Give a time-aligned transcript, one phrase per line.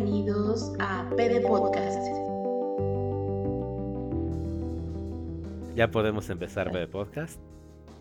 [0.00, 1.98] bienvenidos a PD Podcast.
[5.76, 7.38] Ya podemos empezar PD Podcast.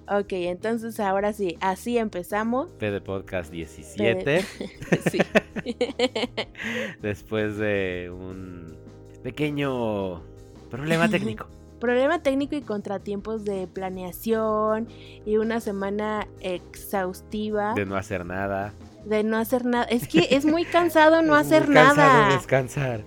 [0.07, 2.71] Ok, entonces ahora sí, así empezamos.
[2.79, 4.41] PD Podcast 17.
[5.11, 5.19] sí.
[7.01, 8.77] Después de un
[9.21, 10.21] pequeño
[10.69, 11.47] problema técnico.
[11.81, 14.87] Problema técnico y contratiempos de planeación
[15.25, 17.73] y una semana exhaustiva.
[17.73, 18.73] De no hacer nada.
[19.05, 19.85] De no hacer nada.
[19.85, 22.35] Es que es muy cansado no Es hacer muy cansado nada.
[22.35, 23.03] descansar.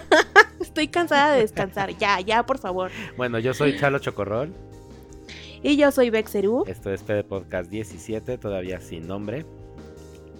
[0.60, 1.96] Estoy cansada de descansar.
[1.98, 2.90] Ya, ya, por favor.
[3.16, 4.52] Bueno, yo soy Chalo Chocorrol.
[5.62, 6.64] Y yo soy Bexerú.
[6.66, 9.46] Esto es PD Podcast 17, todavía sin nombre.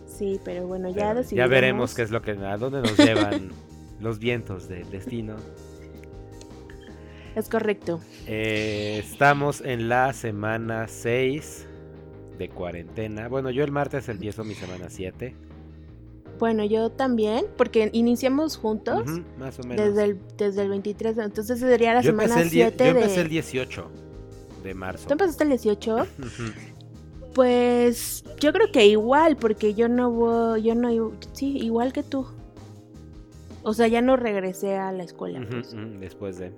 [0.07, 3.51] Sí, pero bueno, ya Pero ya veremos qué es lo que a dónde nos llevan
[4.01, 5.37] los vientos del destino.
[7.34, 8.01] Es correcto.
[8.27, 11.67] Eh, estamos en la semana 6
[12.38, 13.29] de cuarentena.
[13.29, 15.34] Bueno, yo el martes empiezo mi semana 7.
[16.39, 19.05] Bueno, yo también, porque iniciamos juntos
[19.39, 19.86] más o menos.
[19.86, 22.84] desde, el, desde el 23, de- entonces sería la yo, semana empecé el die- 7
[22.84, 23.91] yo empecé el 18
[24.64, 25.06] de marzo.
[25.06, 25.95] ¿Tú empezaste el 18?
[25.95, 26.05] Ujú.
[27.34, 32.27] Pues yo creo que igual, porque yo no voy, yo no, sí, igual que tú.
[33.62, 35.45] O sea, ya no regresé a la escuela.
[35.51, 35.75] Pues.
[36.01, 36.53] Después de...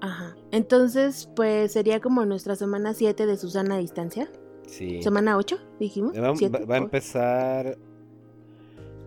[0.00, 0.34] Ajá.
[0.50, 4.28] Entonces, pues sería como nuestra semana 7 de Susana a distancia.
[4.66, 5.02] Sí.
[5.02, 6.16] Semana 8, dijimos.
[6.16, 6.64] Va, va- ¿Siete?
[6.64, 7.78] va a empezar...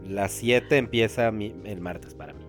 [0.07, 2.43] La 7 empieza mi- el martes para mí.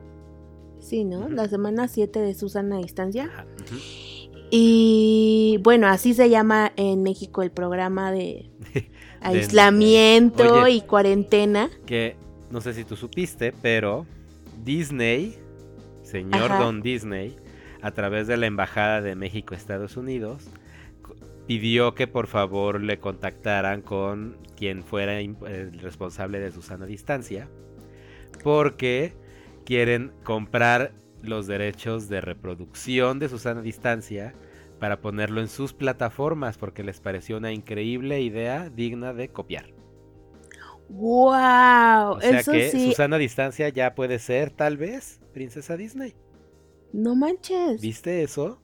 [0.79, 1.29] Sí, ¿no?
[1.29, 3.29] La semana 7 de Susana a distancia.
[4.51, 8.89] Y bueno, así se llama en México el programa de De-
[9.21, 10.73] aislamiento Oye.
[10.77, 11.71] y cuarentena.
[11.87, 12.17] Que
[12.51, 14.07] no sé si tú supiste, pero
[14.65, 15.37] Disney,
[16.03, 16.65] señor Ajá.
[16.65, 17.37] Don Disney,
[17.83, 20.49] a través de la Embajada de México Estados Unidos,
[21.51, 27.49] pidió que por favor le contactaran con quien fuera el responsable de Susana Distancia,
[28.45, 29.15] porque
[29.65, 30.93] quieren comprar
[31.23, 34.33] los derechos de reproducción de Susana Distancia
[34.79, 39.75] para ponerlo en sus plataformas, porque les pareció una increíble idea digna de copiar.
[40.89, 42.13] ¡Wow!
[42.13, 42.87] O sea Eso que sí.
[42.87, 46.15] Susana Distancia ya puede ser, tal vez, princesa Disney.
[46.93, 47.81] No manches.
[47.81, 48.63] ¿Viste eso?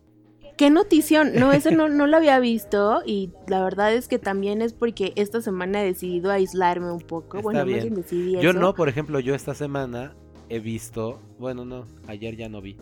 [0.56, 1.32] ¡Qué notición!
[1.34, 5.12] No, eso no, no lo había visto y la verdad es que también es porque
[5.16, 7.36] esta semana he decidido aislarme un poco.
[7.38, 7.80] Está bueno, más bien.
[7.80, 8.58] bien decidí Yo eso.
[8.58, 10.14] no, por ejemplo, yo esta semana
[10.48, 12.76] he visto, bueno, no, ayer ya no vi,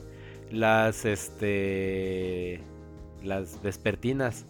[0.53, 2.61] las, este,
[3.25, 4.45] las vespertinas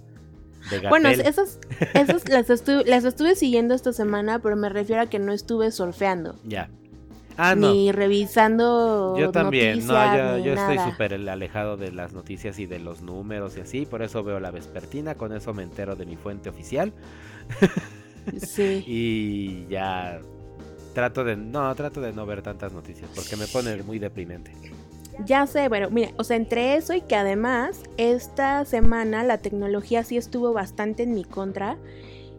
[0.70, 0.86] de.
[0.88, 1.58] Bueno, esas,
[1.94, 5.70] esas las, estu- las estuve siguiendo esta semana, pero me refiero a que no estuve
[5.70, 6.34] surfeando.
[6.44, 6.68] Ya.
[7.36, 7.72] Ah, no.
[7.72, 13.02] Ni revisando Yo también, no, yo, estoy súper alejado de las noticias y de los
[13.02, 16.48] números y así, por eso veo la vespertina, con eso me entero de mi fuente
[16.48, 16.92] oficial
[18.40, 18.84] Sí.
[18.86, 20.20] y ya
[20.94, 24.52] trato de, no, trato de no ver tantas noticias porque me pone muy deprimente.
[25.24, 30.02] Ya sé, bueno, mira, o sea, entre eso y que además esta semana la tecnología
[30.02, 31.76] sí estuvo bastante en mi contra.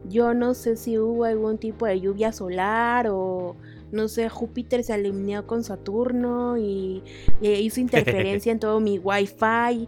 [0.09, 3.55] Yo no sé si hubo algún tipo de lluvia solar o
[3.91, 7.03] no sé, Júpiter se alineó con Saturno y,
[7.41, 9.87] y hizo interferencia en todo mi wifi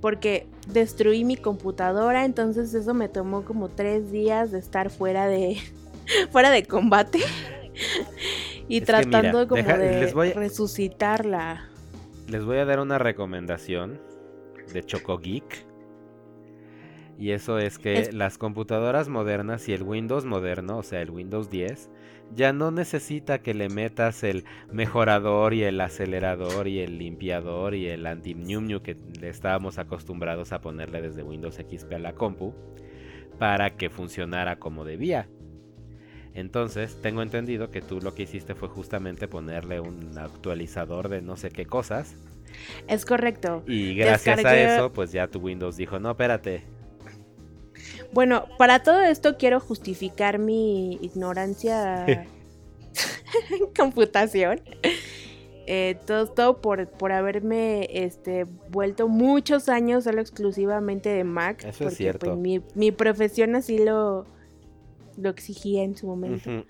[0.00, 5.56] porque destruí mi computadora, entonces eso me tomó como tres días de estar fuera de
[6.30, 7.20] fuera de combate
[8.68, 11.68] y Es que mira, tratando como deja- de les voy a- resucitarla.
[12.28, 14.00] Les voy a dar una recomendación
[14.72, 15.64] de Choco Geek.
[17.18, 21.10] Y eso es que Es- las computadoras modernas y el Windows moderno, o sea, el
[21.10, 21.88] Windows 10,
[22.34, 27.86] ya no necesita que le metas el mejorador y el acelerador y el limpiador y
[27.88, 32.54] el anti ñu que le estábamos acostumbrados a ponerle desde Windows XP a la compu
[33.38, 35.28] para que funcionara como debía.
[36.34, 41.36] Entonces, tengo entendido que tú lo que hiciste fue justamente ponerle un actualizador de no
[41.36, 42.14] sé qué cosas
[42.88, 43.62] Es correcto.
[43.66, 46.64] y gracias Descargué- a eso, pues ya tu Windows dijo, no, espérate.
[48.16, 52.26] Bueno, para todo esto quiero justificar mi ignorancia en
[53.76, 54.62] computación.
[55.66, 61.58] Eh, todo todo por, por haberme este, vuelto muchos años solo exclusivamente de Mac.
[61.58, 62.26] Eso es porque, cierto.
[62.28, 64.24] pues, mi, mi profesión así lo,
[65.18, 66.64] lo exigía en su momento.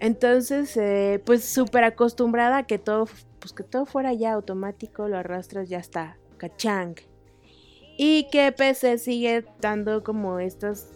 [0.00, 3.06] Entonces, eh, pues súper acostumbrada a que todo,
[3.38, 6.96] pues que todo fuera ya automático, lo arrastras, ya está, cachang.
[7.96, 10.88] Y que PC sigue dando como estas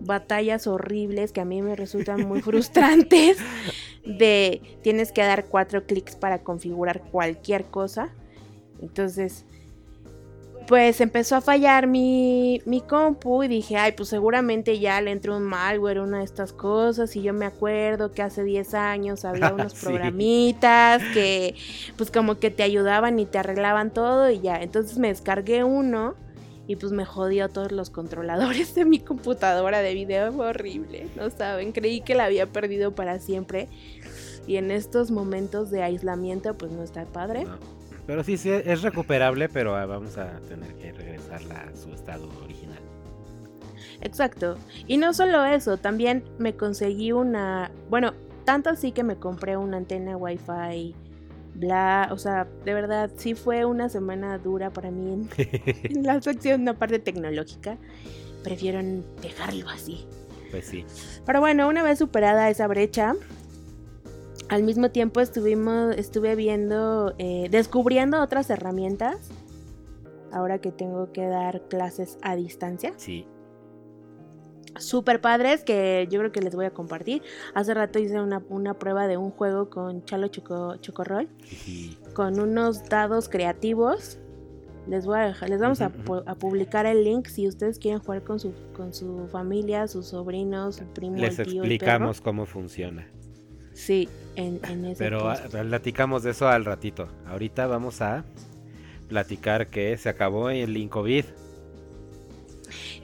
[0.00, 3.38] batallas horribles que a mí me resultan muy frustrantes
[4.04, 8.08] de tienes que dar cuatro clics para configurar cualquier cosa.
[8.80, 9.44] Entonces,
[10.66, 15.36] pues empezó a fallar mi, mi compu y dije, ay, pues seguramente ya le entró
[15.36, 17.14] un malware, una de estas cosas.
[17.14, 19.84] Y yo me acuerdo que hace 10 años había unos Sí.
[19.84, 21.54] programitas que
[21.96, 24.56] pues como que te ayudaban y te arreglaban todo y ya.
[24.62, 26.14] Entonces me descargué uno
[26.66, 30.32] y pues me jodió todos los controladores de mi computadora de video.
[30.32, 31.72] Fue horrible, no saben.
[31.72, 33.68] Creí que la había perdido para siempre.
[34.46, 37.44] Y en estos momentos de aislamiento pues no está padre.
[37.44, 37.58] No.
[38.06, 42.28] Pero sí, sí, es recuperable, pero ah, vamos a tener que regresarla a su estado
[42.42, 42.80] original.
[44.00, 44.56] Exacto.
[44.88, 49.76] Y no solo eso, también me conseguí una, bueno, tanto así que me compré una
[49.76, 50.96] antena Wi-Fi,
[51.54, 55.28] bla, o sea, de verdad sí fue una semana dura para mí en,
[55.96, 57.78] en la sección, la parte tecnológica.
[58.42, 58.80] Prefiero
[59.20, 60.06] dejarlo así.
[60.50, 60.84] Pues sí.
[61.24, 63.14] Pero bueno, una vez superada esa brecha,
[64.48, 69.30] al mismo tiempo estuvimos, estuve viendo, eh, descubriendo otras herramientas.
[70.30, 72.92] Ahora que tengo que dar clases a distancia.
[72.96, 73.26] Sí.
[74.78, 77.22] Super padres que yo creo que les voy a compartir.
[77.54, 81.28] Hace rato hice una, una prueba de un juego con Chalo Choco, Chocorrol,
[82.14, 84.18] con unos dados creativos.
[84.88, 88.40] Les voy a dejar, les vamos a, publicar el link si ustedes quieren jugar con
[88.40, 93.06] su, con su familia, sus sobrinos, su primo, Les el tío, el explicamos cómo funciona.
[93.74, 97.08] Sí, en, en ese Pero ah, platicamos de eso al ratito.
[97.26, 98.24] Ahorita vamos a
[99.08, 101.26] platicar que se acabó el Incovid.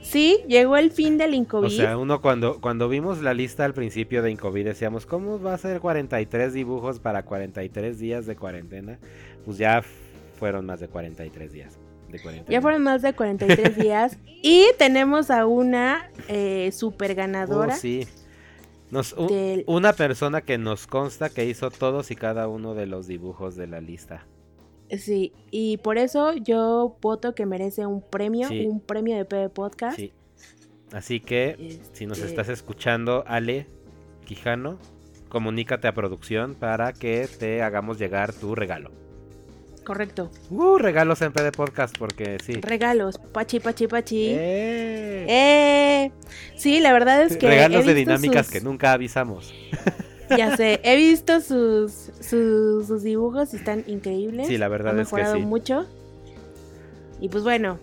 [0.01, 1.67] Sí, llegó el fin del Incovid.
[1.67, 5.53] O sea, uno cuando, cuando vimos la lista al principio de Incovid decíamos, ¿cómo va
[5.53, 8.97] a ser 43 dibujos para 43 días de cuarentena?
[9.45, 9.83] Pues ya
[10.39, 11.77] fueron más de 43 días
[12.09, 12.51] de cuarentena.
[12.51, 14.17] ya fueron más de 43 días.
[14.41, 18.07] Y tenemos a una eh, super Oh, ganadora sí.
[18.91, 22.87] Nos, u- del una persona que nos consta que hizo todos y cada uno de
[22.87, 24.25] los dibujos de la lista.
[24.97, 28.65] Sí, y por eso yo voto que merece un premio, Sí.
[28.65, 29.97] un premio de PB Podcast.
[29.97, 30.11] Sí.
[30.91, 33.67] Así que Si nos Este, estás escuchando, Ale
[34.25, 34.79] Quijano,
[35.27, 38.91] comunícate a producción para que te hagamos llegar tu regalo.
[39.85, 40.29] Correcto.
[40.51, 42.53] Uh, regalos en PD Podcast, porque sí.
[42.61, 44.27] Regalos, pachi, pachi, pachi.
[44.31, 45.25] ¡Eh!
[45.27, 46.11] ¡Eh!
[46.55, 47.47] Sí, la verdad es que.
[47.47, 49.51] Regalos de dinámicas sus- que nunca avisamos.
[50.37, 54.47] Ya sé, he visto sus, sus, sus dibujos y están increíbles.
[54.47, 55.39] Sí, la verdad Han es que sí.
[55.39, 55.85] mucho.
[57.19, 57.79] Y pues bueno,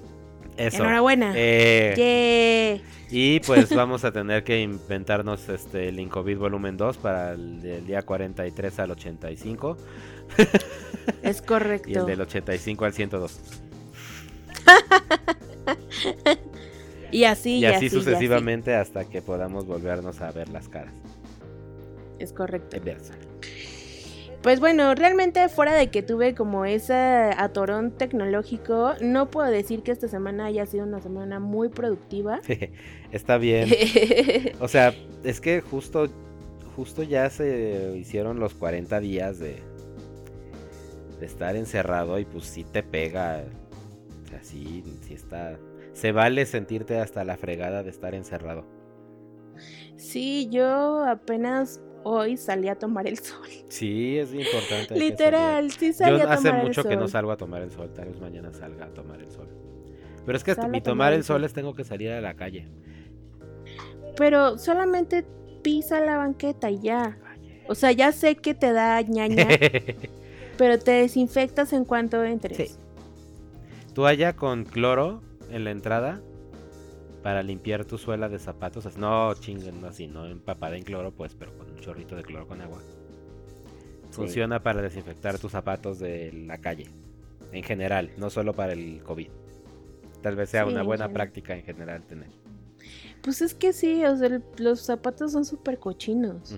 [0.57, 0.79] Eso.
[0.83, 1.33] enhorabuena.
[1.37, 2.97] Eh, Yeah.
[3.09, 7.87] Y pues vamos a tener que inventarnos este el Incovid volumen 2 para el del
[7.87, 9.77] día 43 al 85
[11.23, 12.05] Es y el correcto.
[12.05, 13.41] del 85 al 102.
[17.13, 20.93] Y así, y, y así así, sucesivamente hasta que podamos volvernos a ver las caras.
[22.19, 22.79] Es correcto.
[22.83, 23.15] Versa.
[24.47, 29.91] Pues bueno, realmente fuera de que tuve como ese atorón tecnológico, no puedo decir que
[29.91, 32.41] esta semana haya sido una semana muy productiva.
[33.11, 33.69] Está bien.
[34.61, 36.07] O sea, es que justo,
[36.77, 39.57] justo ya se hicieron los 40 días de,
[41.19, 43.43] de estar encerrado y pues sí te pega.
[44.27, 45.59] O sea, sí, sí está...
[45.93, 48.65] Se vale sentirte hasta la fregada de estar encerrado.
[49.97, 53.47] sí, yo apenas hoy salí a tomar el sol.
[53.69, 54.97] Sí, es importante.
[54.97, 57.11] Literal, sí salí Yo a hace tomar mucho el que no sol.
[57.11, 57.91] salgo a tomar el sol.
[57.93, 59.49] Tal vez mañana salga a tomar el sol.
[60.25, 61.45] Pero es que Sal a mi tomar el sol sol.
[61.45, 62.69] es tengo que salir a la calle.
[64.17, 65.25] Pero solamente
[65.63, 67.19] pisa la banqueta y ya.
[67.69, 69.49] O sea, ya sé que te da ñaña,
[70.59, 72.57] pero te desinfectas en cuanto entres.
[72.57, 72.77] Sí.
[73.95, 76.21] Toalla con cloro en la entrada
[77.27, 78.87] para limpiar tu suela de zapatos.
[78.87, 82.47] Así- No chinguen así, no empapada en cloro, pues, pero con un chorrito de cloro
[82.47, 82.81] con agua.
[84.13, 86.87] Funciona para desinfectar tus zapatos de la calle.
[87.51, 89.27] En general, no solo para el COVID.
[90.23, 92.29] Tal vez sea Sí, una en buena práctica en general tener.
[93.23, 96.57] Pues es que sí, o sea, el- los zapatos son súper cochinos.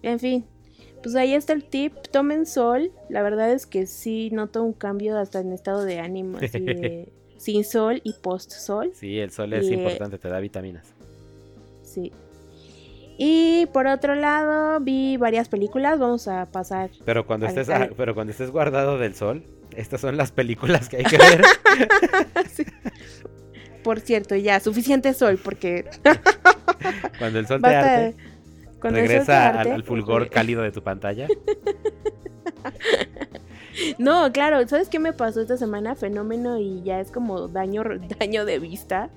[0.00, 0.46] En fin,
[1.02, 1.92] pues ahí está el tip.
[2.10, 2.92] Tomen sol.
[3.10, 7.12] La verdad es que sí noto un cambio hasta en estado de ánimo, así de
[7.44, 8.90] sin sol y post sol.
[8.94, 10.86] Sí, el sol es Y, eh, importante, te da vitaminas.
[11.82, 12.10] Sí.
[13.18, 15.98] Y por otro lado, vi varias películas.
[15.98, 16.90] Vamos a pasar.
[17.04, 19.44] Pero cuando estés, ah, pero cuando estés guardado del sol,
[19.76, 21.42] estas son las películas que hay que ver.
[22.50, 22.64] Sí.
[23.82, 25.84] Por cierto, ya, suficiente sol, porque
[27.18, 28.02] cuando el sol te arte.
[28.02, 28.14] de-
[28.80, 31.28] cuando el sol te Regresa al, fulgor porque- cálido de tu pantalla.
[33.98, 35.94] No, claro, ¿sabes qué me pasó esta semana?
[35.94, 37.82] Fenómeno y ya es como daño,
[38.20, 39.10] daño de vista,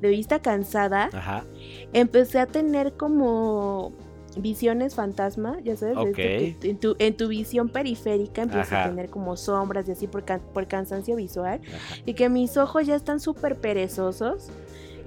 [0.00, 1.10] de vista cansada.
[1.12, 1.44] Ajá.
[1.92, 3.92] Empecé a tener como
[4.36, 6.14] visiones fantasma, ya sabes, de Ok.
[6.16, 10.24] que en, tu, en tu visión periférica empiezas a tener como sombras y así por,
[10.24, 11.60] can- por cansancio visual.
[11.66, 11.96] Ajá.
[12.06, 14.48] Y que mis ojos ya están súper perezosos,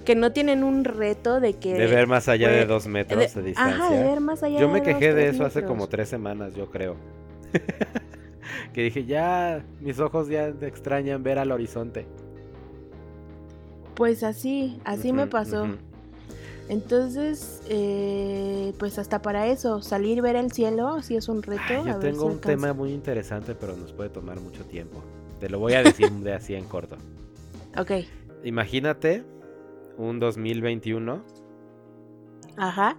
[0.03, 1.73] que no tienen un reto de que...
[1.73, 3.85] De ver más allá de dos metros de, de- distancia.
[3.85, 6.53] Ajá, de ver más allá Yo de me quejé de eso hace como tres semanas,
[6.53, 6.97] yo creo.
[8.73, 12.05] Que dije, ya, mis ojos ya extrañan ver al horizonte.
[13.95, 15.67] Pues así, así me pasó.
[16.69, 21.61] Entonces, eh, pues hasta para eso, salir ver el cielo, sí es un reto.
[21.67, 24.63] Ay, a yo ver tengo si un tema muy interesante, pero nos puede tomar mucho
[24.65, 25.03] tiempo.
[25.39, 26.97] Te lo voy a decir de así en corto.
[27.77, 27.91] Ok,
[28.43, 29.23] Imagínate
[29.97, 31.23] un 2021
[32.57, 32.97] ajá,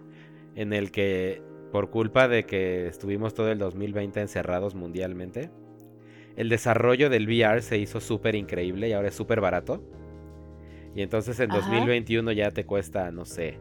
[0.54, 5.50] en el que, por culpa de que estuvimos todo el 2020 encerrados mundialmente,
[6.36, 9.82] el desarrollo del VR se hizo súper increíble y ahora es súper barato.
[10.94, 11.60] Y entonces en Ajá.
[11.60, 13.58] 2021 ya te cuesta, no sé,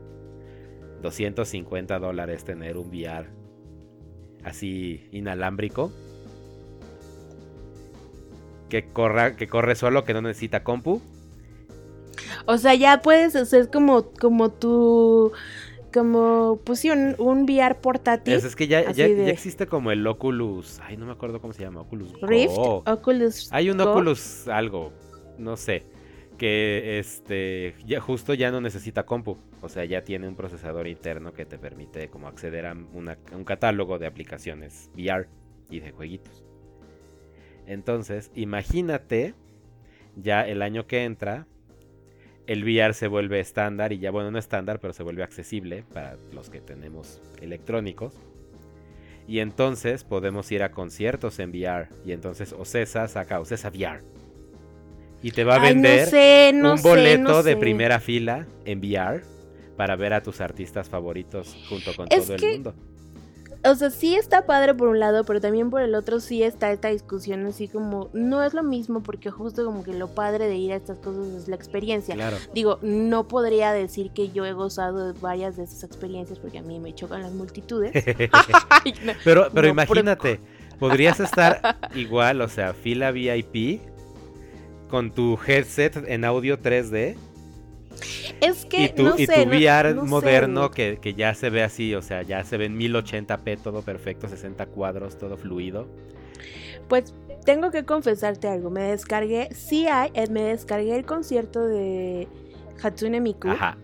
[1.02, 3.28] 250 dólares tener un VR
[4.44, 5.92] así inalámbrico.
[8.70, 11.02] Que, corra, que corre solo, que no necesita compu.
[12.46, 15.32] O sea, ya puedes hacer como, como tu,
[15.94, 18.34] como, pues sí, un, un VR portátil.
[18.34, 20.80] Es, es que ya, ya, ya existe como el Oculus.
[20.82, 21.82] Ay, no me acuerdo cómo se llama.
[21.82, 22.84] Oculus Rift, Go.
[22.86, 23.50] Oculus.
[23.54, 23.92] Hay un Go.
[23.92, 24.92] Oculus algo,
[25.38, 25.86] no sé,
[26.38, 31.32] que este ya justo ya no necesita compu, o sea, ya tiene un procesador interno
[31.34, 35.28] que te permite como acceder a una- a un catálogo de aplicaciones VR
[35.70, 36.44] y de jueguitos.
[37.66, 39.36] Entonces, imagínate
[40.16, 41.48] ya el año que entra
[42.48, 46.18] el VR se vuelve estándar y ya bueno, no estándar, pero se vuelve accesible para
[46.34, 48.14] los que tenemos electrónicos.
[49.28, 51.88] Y entonces podemos ir a conciertos en VR.
[52.06, 54.02] Y entonces Ocesa saca Ocesa VR.
[55.22, 58.00] Y te va a Ay, vender no sé, no un sé, boleto no de primera
[58.02, 59.22] fila en VR
[59.78, 62.76] para ver a tus artistas favoritos junto con Es todo que- el mundo.
[63.66, 66.72] O sea, sí está padre por un lado, pero también por el otro sí está
[66.72, 70.56] esta discusión así como, no es lo mismo porque justo como que lo padre de
[70.56, 72.16] ir a estas cosas es la experiencia.
[72.16, 72.38] Claro.
[72.54, 76.62] Digo, no podría decir que yo he gozado de varias de esas experiencias porque a
[76.62, 77.92] mí me chocan las multitudes.
[78.70, 79.14] Ay, no.
[79.24, 80.42] pero pero No, imagínate,
[80.78, 83.82] podrías estar igual, o sea, fila VIP
[84.90, 87.16] con tu headset en audio 3D
[88.42, 91.50] Es que y tu, no y sé, tu VR no moderno que, que ya se
[91.50, 95.88] ve así, o sea, ya se ve en 1080p, todo perfecto, 60 cuadros, todo fluido.
[96.88, 97.14] Pues
[97.46, 102.28] tengo que confesarte algo, me descargué, sí hay, eh, me descargué el concierto de
[102.82, 103.78] Hatsune Miku Ajá.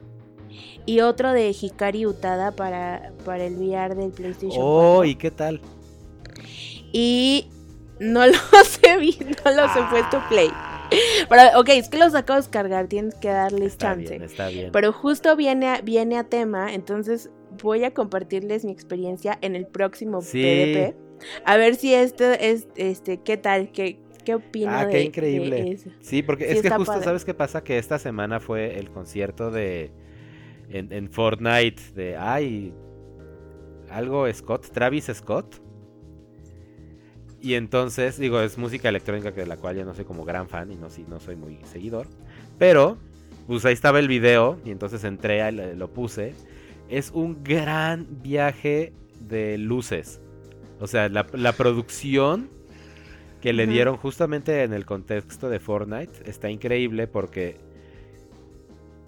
[0.85, 5.05] y otro de Hikari Utada para, para el VR del PlayStation Oh, 4.
[5.05, 5.61] ¿y qué tal?
[6.91, 7.47] Y
[7.99, 10.49] no los he visto, no los he puesto play.
[11.29, 14.10] Pero, ok, es que los acabo de descargar, tienes que darles Está chance.
[14.10, 14.72] bien, está bien.
[14.72, 17.29] Pero justo viene a, viene a tema, entonces
[17.62, 20.41] voy a compartirles mi experiencia en el próximo Sí.
[20.41, 20.96] PDP.
[21.46, 23.72] A ver si este es, este, ¿qué tal?
[23.72, 25.72] ¿Qué, qué opina Ah, qué de increíble.
[25.72, 25.89] eso?
[26.00, 27.03] Sí, porque Sí es que justo, padre.
[27.03, 27.63] ¿sabes qué pasa?
[27.63, 29.91] Que esta semana fue el concierto de.
[30.69, 32.15] En, en Fortnite de.
[32.17, 32.74] Ay.
[33.89, 35.62] Algo Scott, Travis Scott.
[37.41, 40.50] Y entonces, digo, es música electrónica que de la cual yo no soy como gran
[40.50, 42.08] fan y no, sí, no soy muy seguidor.
[42.58, 42.98] Pero,
[43.48, 46.34] pues ahí estaba el video y entonces entré, a- lo puse.
[46.89, 48.93] Es un gran viaje
[49.27, 50.19] de luces.
[50.81, 52.50] O sea, la, la producción
[53.41, 57.55] que le dieron justamente en el contexto de Fortnite está increíble porque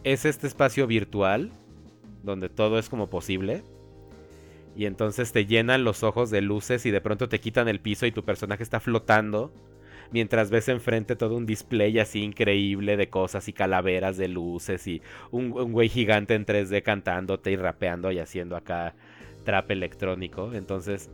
[0.04, 1.52] es este espacio virtual
[2.24, 3.64] donde todo es como posible.
[4.76, 8.06] Y entonces te llenan los ojos de luces y de pronto te quitan el piso
[8.06, 9.52] y tu personaje está flotando.
[10.12, 15.02] Mientras ves enfrente todo un display así increíble de cosas y calaveras de luces y
[15.32, 18.94] un, güey gigante en 3D cantándote y rapeando y haciendo acá
[19.46, 20.54] trap electrónico.
[20.54, 21.10] Entonces,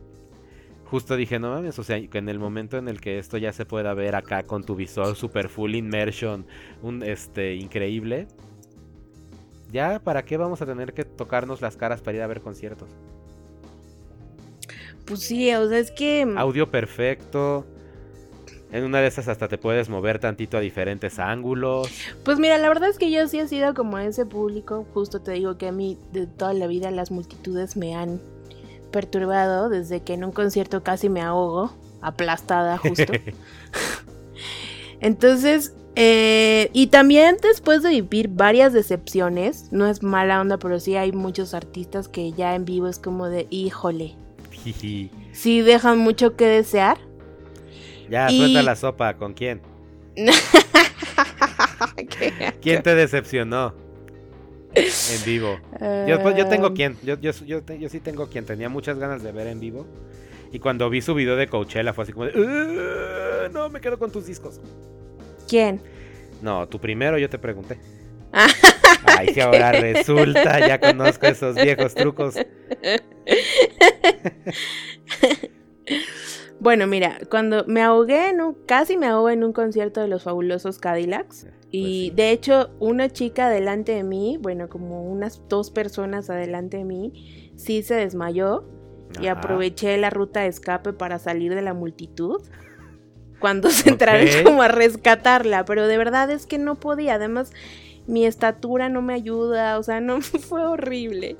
[0.84, 3.52] justo dije, no mames, o sea, que en el momento en el que esto ya
[3.52, 6.44] se pueda ver acá con tu visor super full immersion,
[6.82, 8.26] un este increíble.
[9.70, 12.88] Ya, ¿para qué vamos a tener que tocarnos las caras para ir a ver conciertos?
[15.08, 16.26] Pues sí, o sea, es que...
[16.36, 17.64] Audio perfecto.
[18.70, 21.88] En una de esas hasta te puedes mover tantito a diferentes ángulos.
[22.22, 24.86] Pues mira, la verdad es que yo sí he sido como ese público.
[24.92, 28.20] Justo te digo que a mí de toda la vida las multitudes me han
[28.90, 31.72] perturbado desde que en un concierto casi me ahogo,
[32.02, 33.12] aplastada justo.
[35.00, 40.96] Entonces, eh, y también después de vivir varias decepciones, no es mala onda, pero sí
[40.96, 44.14] hay muchos artistas que ya en vivo es como de, híjole.
[45.32, 46.98] Sí dejan mucho que desear.
[48.10, 49.14] ya, Y- suelta la sopa.
[49.16, 49.60] ¿Con quién?
[52.60, 53.74] ¿Quién te decepcionó?
[54.74, 55.58] En vivo.
[56.06, 59.22] Yo, pues, yo tengo Ah, quien, yo, yo, yo, sí tengo quien tenía muchas ganas
[59.22, 59.86] de ver en vivo.
[60.52, 63.98] Y cuando vi su video de Coachella fue así como de, "Uh, no, me quedo
[63.98, 64.60] con tus discos.
[65.48, 65.80] ¿Quién?
[66.42, 67.78] No, tú primero yo te pregunté.
[69.04, 72.34] Ay, que ahora resulta, ya conozco esos viejos trucos.
[76.60, 80.24] Bueno, mira, cuando me ahogué en un, casi me ahogué en un concierto de los
[80.24, 81.46] fabulosos Cadillacs.
[81.70, 82.12] Y sí.
[82.16, 87.52] de hecho, una chica delante de mí, bueno, como unas dos personas adelante de mí,
[87.56, 88.64] sí se desmayó.
[89.20, 92.42] Y aproveché la ruta de escape para salir de la multitud.
[93.40, 95.64] Cuando se entraron como a rescatarla.
[95.64, 97.14] Pero de verdad es que no podía.
[97.14, 97.52] Además,
[98.08, 99.78] mi estatura no me ayuda.
[99.78, 101.36] O sea, no fue horrible.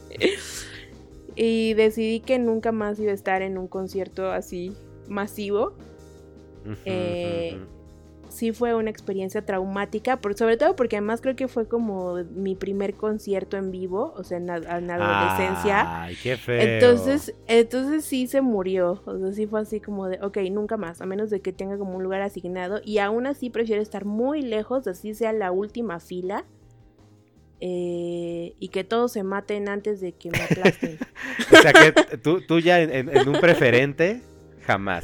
[1.35, 4.73] Y decidí que nunca más iba a estar en un concierto así
[5.09, 5.73] masivo.
[6.85, 7.59] Eh.
[8.29, 12.55] Sí fue una experiencia traumática, por, sobre todo porque además creo que fue como mi
[12.55, 16.03] primer concierto en vivo, o sea, en, la- en adolescencia.
[16.03, 16.61] Ay, qué feo.
[16.61, 19.01] Entonces, entonces sí se murió.
[19.07, 21.79] O sea, sí fue así como de, ok, nunca más, a menos de que tenga
[21.79, 22.81] como un lugar asignado.
[22.85, 26.45] Y aún así prefiero estar muy lejos, así sea la última fila.
[27.61, 30.99] Eh, y que todos se maten antes de que me aplasten.
[31.53, 34.23] O sea que tú, tú ya en, un preferente,
[34.67, 35.03] jamás.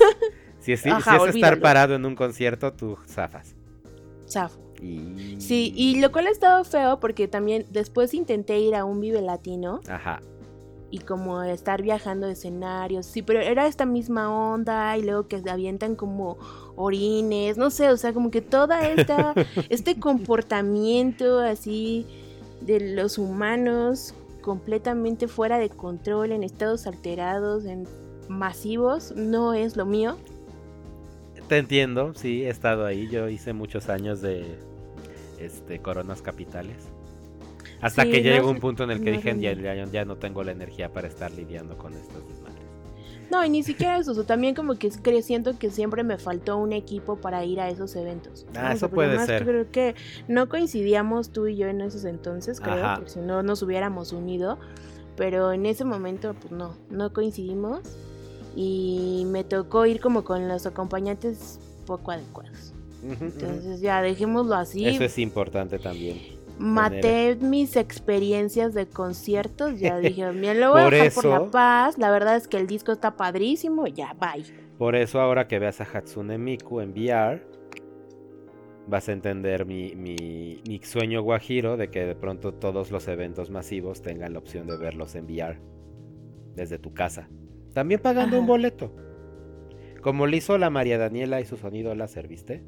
[0.61, 3.55] Si es, Ajá, si es estar parado en un concierto, tú zafas.
[4.29, 4.59] Zafo.
[4.81, 5.37] Y...
[5.41, 9.21] Sí, y lo cual ha estado feo porque también después intenté ir a un Vive
[9.21, 10.21] Latino Ajá.
[10.91, 15.41] y como estar viajando de escenarios, sí, pero era esta misma onda y luego que
[15.41, 16.39] se avientan como
[16.77, 19.35] orines, no sé, o sea, como que toda esta,
[19.71, 22.07] este comportamiento así
[22.65, 27.87] de los humanos completamente fuera de control, en estados alterados, en
[28.29, 30.17] masivos, no es lo mío.
[31.49, 33.09] Te entiendo, sí, he estado ahí.
[33.11, 34.57] Yo hice muchos años de
[35.39, 36.77] este coronas capitales.
[37.81, 39.41] Hasta Sí, que no llegó un punto en el que no dije, sé.
[39.41, 42.44] ya, ya- ya no tengo la energía para estar lidiando con estos desmadres.
[43.31, 44.91] No, y ni siquiera eso, o sea, también como que
[45.23, 48.47] siento que siempre me faltó un equipo para ir a esos eventos.
[48.55, 49.45] Ah, eso puede además ser.
[49.45, 49.95] Creo que
[50.29, 52.97] no coincidíamos tú y yo en esos entonces, creo, Ajá.
[52.97, 54.59] porque si no nos hubiéramos unido,
[55.17, 57.81] pero en ese momento pues no, no coincidimos
[58.57, 62.73] y me tocó ir como con los acompañantes poco adecuados.
[63.03, 64.87] Entonces ya dejémoslo así.
[64.87, 66.19] Eso es importante también.
[66.59, 71.51] Maté mis experiencias de conciertos, ya dije, mira, lo voy a Por dejar por la
[71.51, 74.45] paz, la verdad es que el disco está padrísimo, ya, bye.
[74.79, 77.47] Por eso ahora que veas a Hatsune Miku en VR,
[78.87, 83.51] vas a entender mi, mi, mi sueño guajiro de que de pronto todos los eventos
[83.51, 85.59] masivos tengan la opción de verlos en VR
[86.55, 87.29] desde tu casa.
[87.73, 88.95] También pagando un boleto.
[90.01, 92.63] Como lo hizo la María Daniela y su sonido láser, ¿viste?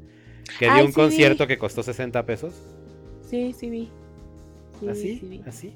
[0.59, 2.76] Que dio Ay, un sí concierto que costó 60 pesos.
[3.29, 3.89] Sí, sí vi.
[4.79, 5.17] Sí, ¿Así?
[5.19, 5.41] sí vi.
[5.45, 5.73] ¿Así?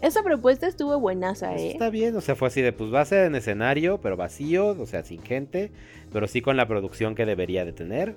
[0.00, 1.70] Esa propuesta estuvo buenaza, Eso ¿eh?
[1.70, 4.68] está bien, o sea, fue así de, pues va a ser en escenario, pero vacío,
[4.70, 5.70] o sea, sin gente,
[6.12, 8.16] pero sí con la producción que debería de tener,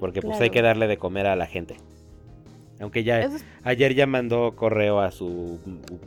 [0.00, 1.76] porque pues hay que darle de comer a la gente.
[2.80, 5.60] Aunque ya es- ayer ya mandó correo a su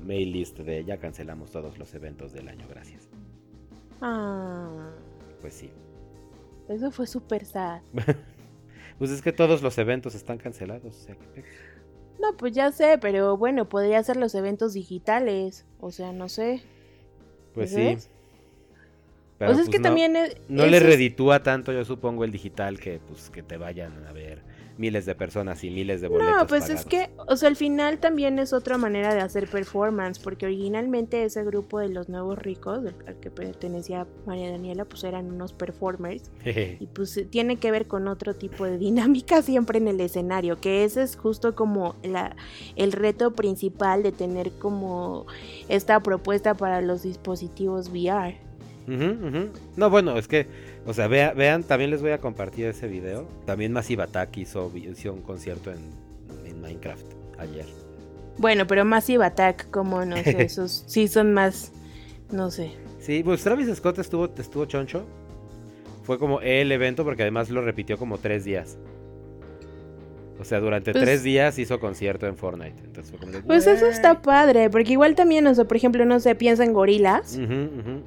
[0.05, 3.07] mail list de ya cancelamos todos los eventos del año, gracias.
[4.01, 4.89] Ah,
[5.41, 5.69] Pues sí.
[6.67, 7.81] eso fue súper sad.
[8.97, 11.47] Pues es que todos los eventos están cancelados, o sea, qué pex.
[12.19, 15.65] No, pues ya sé, pero bueno, podría ser los eventos digitales.
[15.79, 16.61] O sea, no sé.
[17.53, 17.97] Pues sí.
[19.37, 22.23] Pero, o sea, es pues, que no- también es, No le reditúa tanto, yo supongo,
[22.23, 24.41] el digital que pues que te vayan a ver
[24.77, 26.35] miles de personas y miles de boletos.
[26.35, 30.19] No, pues es que, o sea, al final también es otra manera de hacer performance,
[30.19, 35.31] porque originalmente ese grupo de los nuevos ricos, al que pertenecía María Daniela, pues eran
[35.31, 36.31] unos performers.
[36.79, 40.59] Y pues eh, tiene que ver con otro tipo de dinámica siempre en el escenario,
[40.59, 42.35] que ese es justo como la,
[42.75, 45.25] el reto principal de tener como
[45.69, 48.47] esta propuesta para los dispositivos VR.
[49.75, 50.47] No, bueno, es que,
[50.87, 53.27] o sea, vea- vean, también les voy a compartir ese video.
[53.45, 55.77] También Massive Attack hizo, hizo un concierto en,
[56.45, 57.05] en Minecraft
[57.37, 57.65] ayer.
[58.39, 61.71] Bueno, pero Massive Attack, como no sé, esos sí son más,
[62.31, 62.71] no sé.
[62.99, 65.05] Sí, pues Travis Scott estuvo, estuvo choncho.
[66.03, 68.77] Fue como el evento porque además lo repitió como tres días.
[70.39, 72.75] O sea, durante Pues- tres días hizo concierto en Fortnite.
[72.85, 76.05] Entonces fue como de, Pues eso está padre, porque igual también, o sea, por ejemplo,
[76.05, 77.33] no sé, piensa en gorilas.
[77.37, 78.01] Ujú, ujú.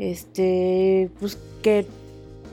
[0.00, 1.84] Este, pues que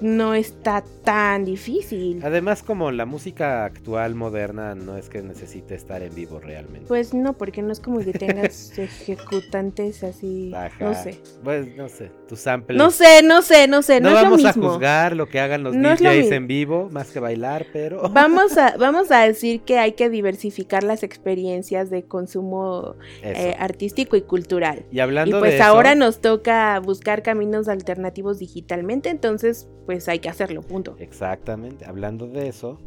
[0.01, 2.21] no está tan difícil.
[2.23, 6.87] Además, como la música actual moderna no es que necesite estar en vivo realmente.
[6.87, 10.51] Pues no, porque no es como que tengas ejecutantes así.
[10.53, 10.75] Ajá.
[10.79, 11.19] No sé.
[11.43, 12.77] Pues no sé, tu sample.
[12.77, 13.99] No sé, no sé, no sé.
[13.99, 16.31] No, No, es lo vamos a juzgar lo que hagan los No es lo DJs
[16.31, 18.09] en vivo, más que bailar, pero.
[18.17, 24.15] Vamos a, vamos a decir que hay que diversificar las experiencias de consumo eh, artístico
[24.15, 24.85] y cultural.
[24.91, 30.07] y hablando Y pues de eso, ahora nos toca buscar caminos alternativos digitalmente, entonces pues
[30.07, 30.95] hay que hacerlo, punto.
[30.99, 32.77] Exactamente, hablando de eso,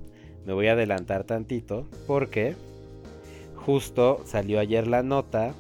[0.47, 2.55] me voy a adelantar tantito porque
[3.57, 5.55] justo salió ayer la nota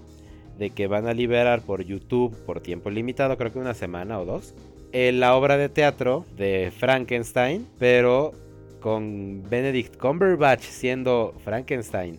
[0.58, 4.24] de que van a liberar por YouTube por tiempo limitado, creo que una semana o
[4.24, 4.54] dos,
[4.92, 8.32] eh, la obra de teatro de Frankenstein, pero
[8.80, 12.18] con Benedict Cumberbatch siendo Frankenstein.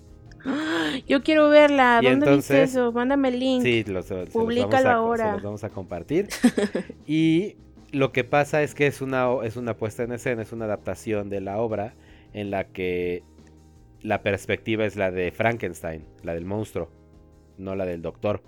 [1.08, 2.92] Yo quiero verla, ¿dónde entonces- viste eso?
[2.92, 3.62] Mándame el link.
[3.62, 5.26] Sí, los, se los vamos Públicalo a- ahora.
[5.28, 6.28] se los vamos a compartir.
[7.08, 7.56] y
[7.92, 11.30] lo que pasa es que es una, es una puesta en escena, es una adaptación
[11.30, 11.94] de la obra
[12.34, 13.24] en la que
[14.02, 16.90] la perspectiva es la de Frankenstein, la del monstruo,
[17.58, 18.42] no la del doctor.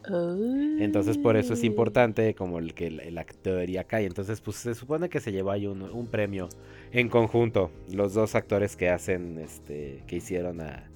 [0.80, 4.02] Entonces por eso es importante como el que el, el actor y acá.
[4.02, 6.50] Y entonces pues se supone que se llevó ahí un, un premio
[6.92, 7.70] en conjunto.
[7.92, 10.90] Los dos actores que hacen, este, que hicieron a,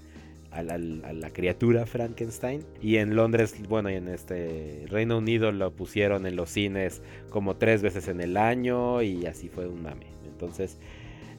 [0.57, 2.63] a la, a la criatura Frankenstein.
[2.81, 7.55] Y en Londres, bueno, y en este Reino Unido lo pusieron en los cines como
[7.55, 10.07] tres veces en el año y así fue un mame.
[10.25, 10.77] Entonces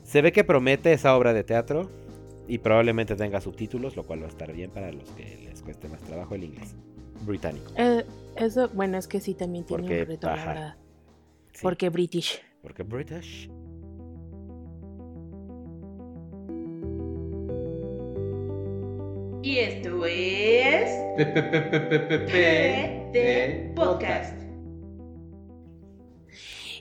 [0.04, 1.90] se ve que promete esa obra de teatro.
[2.50, 5.86] Y probablemente tenga subtítulos, lo cual va a estar bien para los que les cueste
[5.86, 6.74] más trabajo el inglés
[7.26, 7.70] británico.
[7.76, 10.76] Eh, eso, bueno, es que sí también tiene Porque, un reto, la verdad.
[11.52, 12.40] Sí, Porque British.
[12.62, 13.50] porque British.
[19.42, 20.90] Y esto es
[22.26, 24.34] PD Podcast.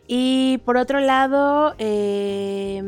[0.08, 2.82] Y por otro lado, eh,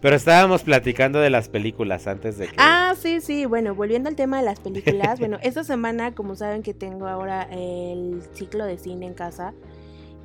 [0.00, 2.54] Pero estábamos platicando de las películas antes de que.
[2.58, 3.44] Ah, sí, sí.
[3.46, 5.18] Bueno, volviendo al tema de las películas.
[5.20, 9.52] bueno, esta semana, como saben que tengo ahora el ciclo de cine en casa.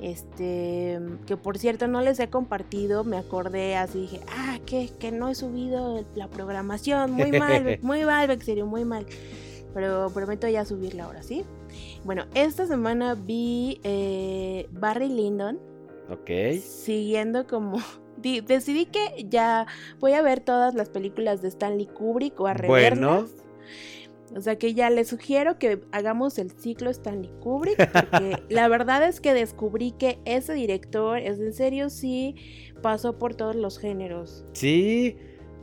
[0.00, 5.12] Este, que por cierto no les he compartido, me acordé así, dije, ah, que, que
[5.12, 9.06] no he subido la programación, muy mal, muy mal, Vexerio, muy mal.
[9.74, 11.44] Pero prometo ya subirla ahora, ¿sí?
[12.04, 15.58] Bueno, esta semana vi eh, Barry Lyndon,
[16.10, 16.58] Ok.
[16.60, 17.78] siguiendo como
[18.16, 19.66] decidí que ya
[19.98, 23.26] voy a ver todas las películas de Stanley Kubrick o a Bueno.
[24.34, 29.06] O sea que ya les sugiero que hagamos el ciclo Stanley Kubrick porque la verdad
[29.06, 32.36] es que descubrí que ese director es en serio sí
[32.82, 34.44] pasó por todos los géneros.
[34.54, 35.16] Sí.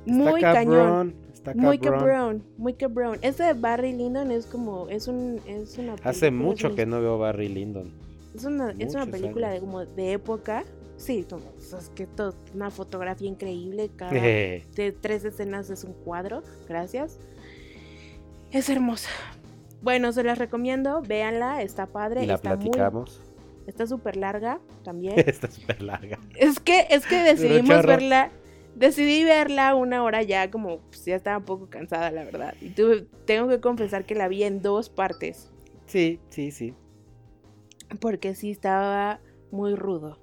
[0.06, 0.66] Está Muy cañón.
[0.66, 1.16] cabrón.
[1.34, 2.00] Está Muy cabrón.
[2.00, 3.18] cabrón, muy cabrón.
[3.22, 6.86] Ese de Barry Lyndon es como es un es una Hace película, mucho es que
[6.86, 7.92] no veo Barry Lyndon.
[8.36, 10.64] es una, es una película de como de época.
[10.98, 11.26] Sí,
[11.58, 13.90] es que todo, una fotografía increíble.
[13.96, 16.44] Cada de tres escenas es un cuadro.
[16.68, 17.18] Gracias.
[18.52, 19.10] Es hermosa.
[19.82, 21.02] Bueno, se las recomiendo.
[21.02, 22.24] Véanla, está padre.
[22.24, 23.22] y la está muy- platicamos.
[23.68, 25.14] está súper larga también.
[25.28, 26.20] Está súper larga.
[26.36, 28.32] es que, es que decidimos verla.
[28.76, 32.54] Decidí verla una hora ya, como pues, ya estaba un poco cansada, la verdad.
[32.62, 35.52] Y tuve- tengo que confesar que la vi en dos partes.
[35.86, 36.74] Sí, sí, sí.
[38.00, 39.20] porque sí estaba
[39.52, 40.20] muy rudo.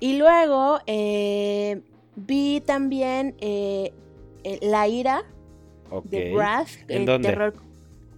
[0.00, 1.80] Y luego eh,
[2.16, 3.92] vi también eh,
[4.44, 5.22] eh, La ira
[5.90, 6.04] Ok.
[6.06, 6.68] de Wrath.
[6.88, 7.28] ¿En el dónde?
[7.28, 7.54] terror.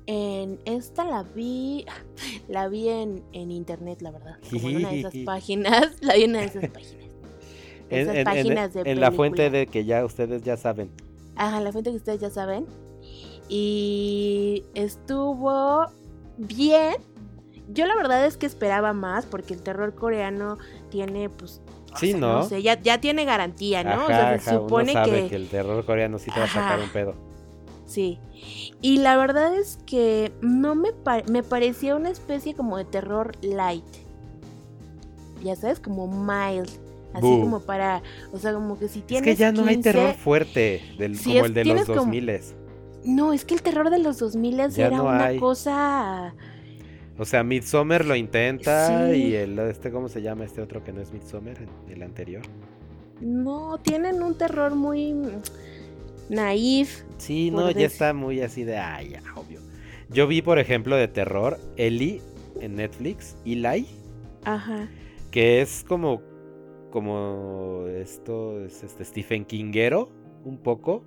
[0.08, 1.84] En esta la vi,
[2.48, 4.36] la vi en, en internet, la verdad.
[4.50, 7.04] Como en una de esas páginas, la vi en una de esas páginas.
[7.88, 10.90] En, Esas en- en- páginas de en la fuente de que ya ustedes ya saben.
[11.36, 12.66] Ajá, la fuente que ustedes ya saben.
[13.48, 15.86] Y estuvo
[16.36, 16.94] bien.
[17.68, 20.56] Yo la verdad es que esperaba más porque el terror coreano
[20.90, 21.60] tiene, pues...
[21.92, 22.42] o Sí, sea, ¿no?
[22.44, 23.90] sé, ya, ya tiene garantía, ¿no?
[23.90, 25.28] Ajá, o sea, se ajá, uno supone sabe que...
[25.30, 25.36] que...
[25.36, 26.84] el terror coreano sí te va a sacar Ajá.
[26.84, 27.14] un pedo.
[27.86, 28.18] Sí.
[28.82, 30.90] Y la verdad es que no me,
[31.30, 33.84] me parecía una especie como de terror light.
[35.42, 36.68] Ya sabes, como mild.
[37.14, 38.02] Así como para...
[38.32, 41.16] O sea, como que si Es tienes que ya no hay 15 terror fuerte del,
[41.18, 42.40] como es- el de los como- 2000
[43.04, 45.38] No, es que el terror de los 2000 Ya era no una hay.
[45.38, 46.34] cosa...
[47.18, 49.16] O sea, Midsommar lo intenta Sí.
[49.16, 51.56] y el este ¿cómo se llama este otro que no es Midsommar,
[51.88, 52.42] el anterior?
[53.22, 55.14] No, tienen un terror muy
[56.28, 57.04] naif.
[57.18, 59.60] Sí, no, ya está muy así de ay, ya, obvio.
[60.08, 62.22] Yo vi, por ejemplo, de terror Eli
[62.60, 63.86] en Netflix, Eli,
[64.44, 64.88] Ajá.
[65.30, 66.22] que es como
[66.90, 70.10] como esto es este Stephen Kingero
[70.44, 71.04] un poco,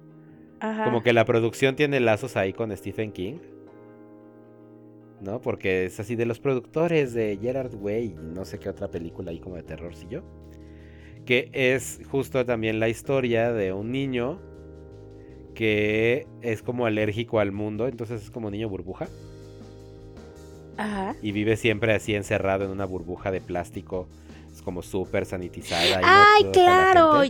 [0.59, 0.83] Ajá.
[0.83, 3.39] como que la producción tiene lazos ahí con Stephen King.
[5.21, 5.41] ¿No?
[5.41, 9.31] Porque es así de los productores de Gerard Way y no sé qué otra película
[9.31, 10.21] ahí como de terror, si yo.
[11.25, 14.39] que es justo también la historia de un niño
[15.59, 19.09] que es como alérgico al mundo, entonces es como niño burbuja.
[20.77, 21.17] Ajá.
[21.21, 24.07] Y vive siempre así encerrado en una burbuja de plástico.
[24.53, 25.99] Es como súper sanitizada.
[25.99, 27.23] y Ay, la claro.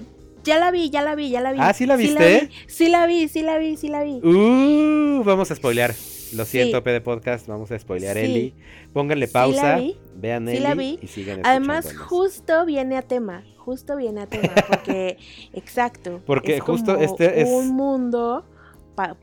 [0.44, 1.58] Ya la vi, ya la vi, ya la vi.
[1.60, 2.04] Ah, ¿sí la vi.
[2.04, 2.52] viste?
[2.68, 4.22] Sí la vi, sí la vi, sí la vi.
[4.22, 5.96] Uh, vamos a spoilear.
[6.34, 6.52] Lo Sí.
[6.52, 8.24] siento, PD Podcast, vamos a spoilear Sí.
[8.26, 8.54] Eli.
[8.94, 9.80] Pónganle Sí pausa,
[10.16, 11.00] vean Sí Eli la vi.
[11.02, 15.18] y sigan Además, justo viene a tema, justo viene a tema, porque,
[15.54, 16.22] exacto.
[16.26, 18.46] Porque es justo como este es- Un mundo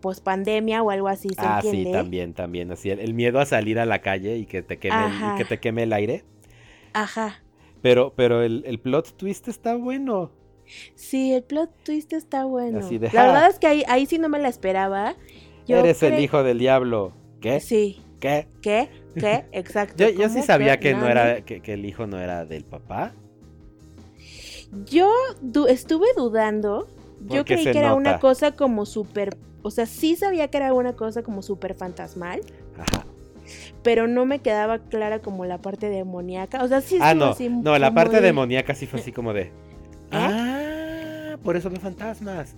[0.00, 2.72] post pandemia o algo así, ¿se Ah, sí, también, también.
[2.72, 5.36] Así, el, el miedo a salir a la calle y que te queme, el- y
[5.36, 6.24] que te queme el aire.
[6.94, 7.42] Ajá.
[7.82, 10.30] Pero, pero el, el plot twist está bueno.
[10.94, 12.78] Sí, el plot twist está bueno.
[12.80, 15.14] Así de, la verdad es que ahí, ahí sí no me la esperaba.
[15.66, 17.12] Yo Eres el hijo del diablo.
[17.40, 17.60] ¿Qué?
[17.60, 18.00] Sí.
[18.20, 18.48] ¿Qué?
[18.62, 18.88] ¿Qué?
[19.18, 19.44] ¿Qué?
[19.52, 19.96] Exacto.
[19.96, 23.12] Yo, yo sí sabía que no era, que, que el hijo no era del papá.
[24.86, 26.88] Yo du- estuve dudando.
[27.28, 29.36] Yo creí que era una cosa como súper.
[29.62, 32.40] O sea, sí sabía que era una cosa como súper fantasmal.
[32.78, 33.04] Ajá.
[33.82, 36.62] Pero no me quedaba clara como la parte demoníaca.
[36.64, 37.26] O sea, sí Ah, no.
[37.26, 39.50] así No, la parte de- demoníaca sí fue así como de.
[40.12, 42.54] Ah, por eso ve fantasmas.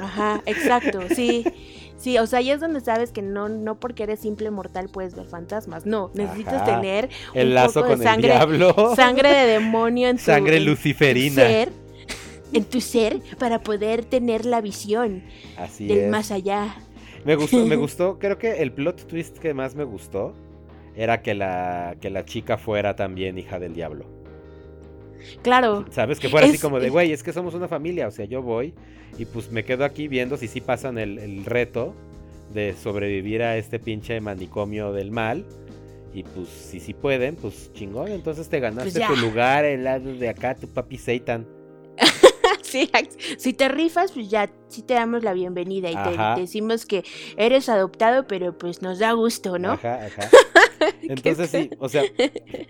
[0.00, 1.44] Ajá, exacto, sí.
[1.98, 5.14] Sí, o sea, ahí es donde sabes que no, no porque eres simple mortal puedes
[5.14, 5.86] ver fantasmas.
[5.86, 6.80] No, necesitas Ajá.
[6.80, 8.74] tener El un lazo poco de con sangre, el diablo.
[8.96, 11.42] sangre de demonio en tu, Sangre en tu luciferina.
[11.42, 11.72] ser.
[12.52, 15.24] En tu ser para poder tener la visión
[15.56, 16.10] Así del es.
[16.10, 16.76] más allá.
[17.24, 20.34] Me gustó, me gustó, creo que el plot twist que más me gustó
[20.94, 24.06] era que la, que la chica fuera también hija del diablo.
[25.42, 26.20] Claro, ¿Sabes?
[26.20, 28.74] Que fuera así como de, güey, es que somos una familia, o sea, yo voy
[29.18, 31.94] y pues me quedo aquí viendo si sí pasan el, el reto
[32.52, 35.44] de sobrevivir a este pinche manicomio del mal.
[36.12, 40.14] Y pues si sí pueden, pues chingón, entonces te ganaste Pues tu lugar, el lado
[40.14, 41.46] de acá, tu papi Satan.
[42.62, 42.90] sí,
[43.36, 46.34] si te rifas, pues ya sí te damos la bienvenida y Ajá.
[46.34, 47.04] te decimos que
[47.36, 49.72] eres adoptado, pero pues nos da gusto, ¿no?
[49.72, 50.30] Ajá, ajá.
[51.02, 52.02] Entonces sí, o sea,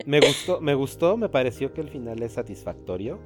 [0.06, 3.18] me gustó, me gustó, me pareció que el final es satisfactorio.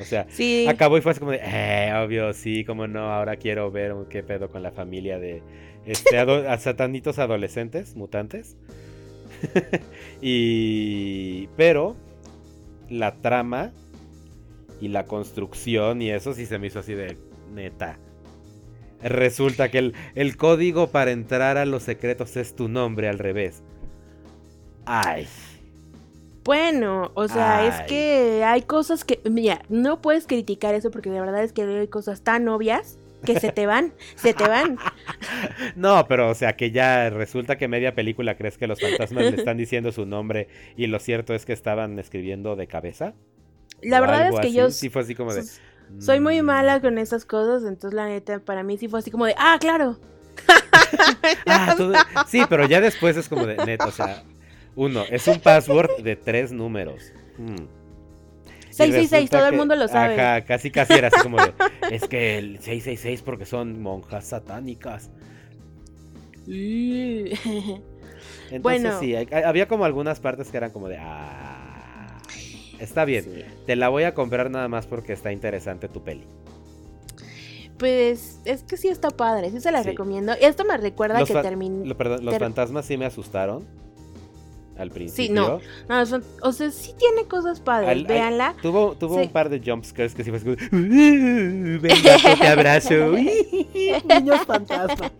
[0.00, 3.36] O sea, Sí, acabó y fue así como de, eh, obvio, sí, como no, ahora
[3.36, 5.42] quiero ver qué pedo con la familia de
[5.84, 8.56] este ado- a satanitos adolescentes, mutantes.
[10.20, 11.96] y pero
[12.88, 13.72] la trama
[14.80, 17.16] y la construcción y eso sí se me hizo así de
[17.54, 17.98] neta.
[19.02, 23.62] Resulta que el, el código para entrar a los secretos es tu nombre al revés.
[24.86, 25.26] Ay.
[26.44, 31.20] Bueno, o sea, es que hay cosas que, mira, no puedes criticar eso porque de
[31.20, 34.78] verdad es que hay cosas tan obvias que se te van, se te van.
[35.76, 39.36] No, pero o sea que ya resulta que media película crees que los fantasmas le
[39.36, 43.14] están diciendo su nombre y lo cierto es que estaban escribiendo de cabeza.
[43.80, 44.52] La verdad es que así.
[44.52, 45.44] yo sí fue así como de
[45.98, 46.44] soy muy mm.
[46.44, 49.58] mala con esas cosas, entonces la neta para mí sí fue así como de, ah,
[49.60, 49.98] claro.
[51.46, 51.76] Ah,
[52.28, 54.22] Sí, pero ya después es como de neta, o sea,
[54.76, 57.12] uno, es un password de tres números.
[57.38, 57.54] Mm.
[58.70, 60.18] Y 666, resulta todo el mundo lo sabe.
[60.20, 61.52] Ajá, casi casi era así como de,
[61.90, 65.10] es que el 666 porque son monjas satánicas.
[66.46, 67.82] Entonces
[68.62, 68.98] Bueno.
[69.00, 72.18] sí, hay- había como algunas partes que eran como de, ah,
[72.78, 73.42] está bien, Sí.
[73.66, 76.24] te la voy a comprar nada más porque está interesante tu peli.
[77.78, 79.90] Pues es que sí está padre, sí se la Sí.
[79.90, 80.32] recomiendo.
[80.40, 81.86] Esto me recuerda Los que terminé.
[81.86, 83.64] Lo- perdón, los ter- fantasmas sí me asustaron
[84.78, 85.34] al principio.
[85.34, 85.60] no.
[85.88, 88.54] No, son- o sea, sí tiene cosas padres, Al- al- véanla.
[88.62, 89.26] Tuvo, tuvo Sí.
[89.26, 90.56] un par de jumpscares que sí fue como, "Uh,
[91.80, 95.12] ven gato, te abrazo, niños fantasmas.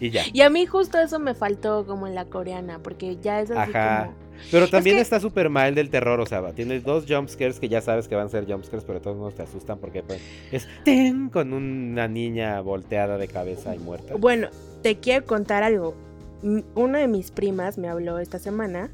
[0.00, 0.22] Y ya.
[0.32, 3.70] Y a mí justo eso me faltó como en la coreana, porque ya es así
[3.70, 4.04] Ajá.
[4.06, 4.22] como...
[4.50, 7.68] Pero también que- está súper mal del terror, o sea, va, tienes dos jumpscares que
[7.68, 10.20] ya sabes que van a ser jumpscares, pero de todos modos te asustan porque pues,
[10.50, 11.28] es ¡ten!
[11.28, 14.14] con una niña volteada de cabeza y muerta.
[14.16, 14.48] Bueno,
[14.82, 15.94] te quiero contar algo.
[16.42, 18.90] Una de mis primas me habló esta semana.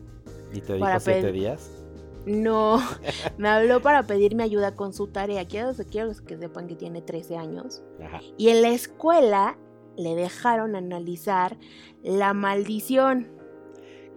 [0.52, 1.70] y te dijo siete días.
[2.26, 2.78] No,
[3.38, 5.46] me habló para pedirme ayuda con su tarea.
[5.46, 7.82] Quiero, quiero que sepan que tiene 13 años.
[8.04, 8.20] Ajá.
[8.36, 9.56] Y en la escuela
[9.96, 11.56] le dejaron analizar
[12.02, 13.28] la maldición.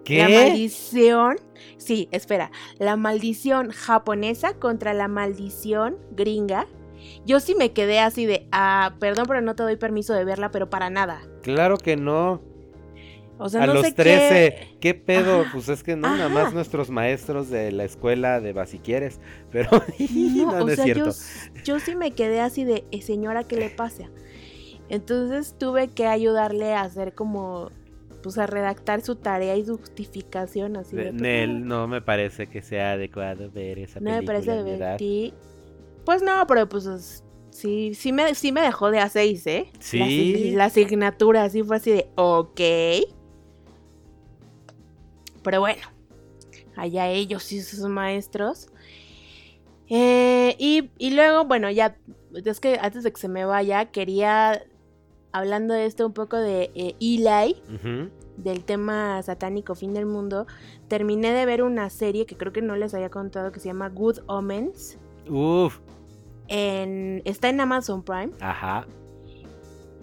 [0.06, 0.46] La ¿Qué?
[0.48, 1.36] maldición,
[1.76, 6.66] sí, espera, la maldición japonesa contra la maldición gringa.
[7.24, 10.50] Yo sí me quedé así de, ah, perdón, pero no te doy permiso de verla,
[10.50, 11.22] pero para nada.
[11.42, 12.40] Claro que no.
[13.42, 15.40] O sea, a no los sé 13, ¿qué, pedo?
[15.42, 15.50] Ajá.
[15.52, 19.20] Pues es que no, nada más nuestros maestros de la escuela de Basiquieres.
[19.50, 19.82] Pero no,
[20.46, 21.10] No, no o es sea, cierto.
[21.10, 24.04] yo, yo sí me quedé así de, "Eh, señora, ¿qué le pasa?
[24.88, 27.70] Entonces tuve que ayudarle a hacer como,
[28.22, 32.46] pues a redactar su tarea y su justificación así de, pues, Nel, no me parece
[32.46, 34.64] que sea adecuado ver esa no me película parece edad.
[34.98, 35.34] divertir.
[36.04, 39.70] Pues no, pero pues es- sí, sí me, sí me dejó de a 6, ¿eh?
[39.74, 40.00] La, Sí.
[40.02, 42.60] asi- la asignatura sí fue así de, ok.
[45.42, 45.82] Pero bueno,
[46.76, 48.68] allá ellos y sus maestros.
[49.88, 51.96] Eh, y, y luego, bueno, ya,
[52.32, 54.62] es que antes de que se me vaya, quería,
[55.32, 57.56] hablando de esto un poco de eh, Eli,
[58.36, 60.46] del tema satánico fin del mundo,
[60.88, 63.90] terminé de ver una serie que creo que no les había contado que se llama
[63.90, 64.98] Good Omens.
[65.28, 65.78] Uf,
[66.48, 68.86] En, está en Amazon Prime ajá,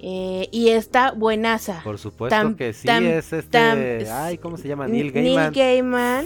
[0.01, 1.81] eh, y está buenaza.
[1.83, 4.87] por supuesto Tam- que sí, tam- es este, tam- ay, ¿cómo se llama?
[4.87, 5.53] Neil Gaiman.
[5.53, 6.25] Gaiman.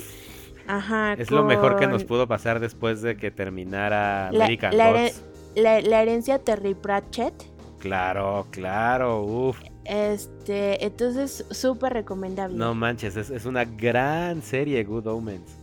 [0.67, 1.13] Ajá.
[1.13, 5.21] Es lo mejor que nos pudo pasar después de que terminara La- American la Gods.
[5.55, 7.33] La, la herencia Terry Pratchett.
[7.79, 9.59] Claro, claro, uf.
[9.85, 12.57] Este, entonces súper recomendable.
[12.57, 15.57] No manches, es, es una gran serie, Good Omens.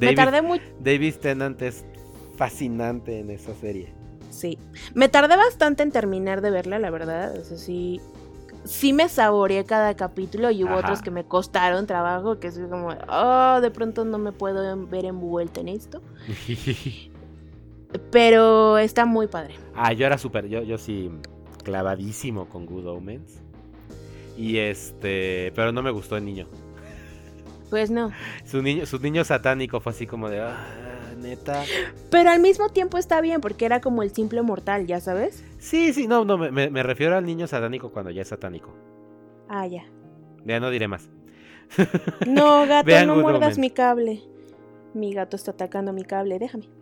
[0.00, 0.64] Me David, tardé mucho.
[0.80, 1.84] David Tennant es
[2.36, 3.92] fascinante en esa serie.
[4.40, 4.58] Sí.
[4.94, 7.36] Me tardé bastante en terminar de verla, la verdad.
[7.38, 8.00] O sea, sí.
[8.64, 10.80] Sí me saboreé cada capítulo y hubo Ajá.
[10.80, 15.06] otros que me costaron trabajo, que es como, oh, de pronto no me puedo ver
[15.06, 16.02] envuelta en esto.
[18.12, 19.54] Pero está muy padre.
[19.74, 21.10] ah, yo era súper, yo, yo sí
[21.64, 23.40] clavadísimo con Good Omens.
[24.36, 26.46] Y este, pero no me gustó el niño.
[27.68, 28.10] Pues no.
[28.44, 30.56] Su niño, su niño satánico fue así como de, ah,
[31.20, 31.62] neta.
[32.10, 35.44] Pero al mismo tiempo está bien, porque era como el simple mortal, ¿ya sabes?
[35.58, 38.74] Sí, sí, no, no, me, refiero al niño satánico cuando ya es satánico.
[39.48, 39.84] Ah, ya.
[40.44, 41.08] Ya no diré más.
[42.26, 44.22] No, gato, Vean no muerdas mi cable.
[44.94, 46.68] Mi gato está atacando mi cable, déjame.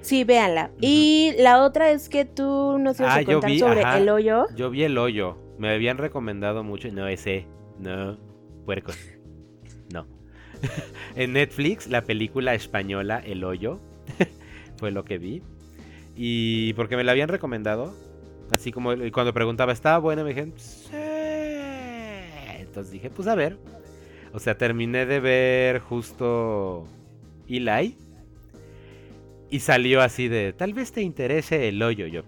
[0.00, 0.70] Sí, véanla.
[0.82, 3.96] Y la otra es que tú nos ibas Ah, a contar vi, sobre ajá.
[3.96, 4.46] el hoyo.
[4.54, 5.38] Yo vi el hoyo.
[5.56, 6.88] Me habían recomendado mucho.
[6.92, 7.46] No, ese.
[7.78, 8.18] No.
[8.66, 8.98] Puercos.
[11.16, 13.80] En Netflix, la película española El hoyo.
[14.76, 15.42] fue lo que vi.
[16.16, 17.94] Y porque me la habían recomendado.
[18.50, 20.22] Así como cuando preguntaba, ¿estaba buena?
[20.22, 20.96] Me dijeron, sí.
[22.58, 23.58] Entonces dije, pues a ver.
[24.32, 26.86] O sea, terminé de ver justo
[27.48, 27.96] Eli.
[29.50, 32.06] Y salió así de, tal vez te interese el hoyo.
[32.06, 32.22] Yo,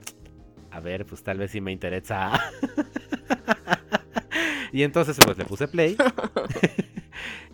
[0.70, 2.52] a ver, pues tal vez sí me interesa.
[4.72, 5.96] y entonces pues le puse play.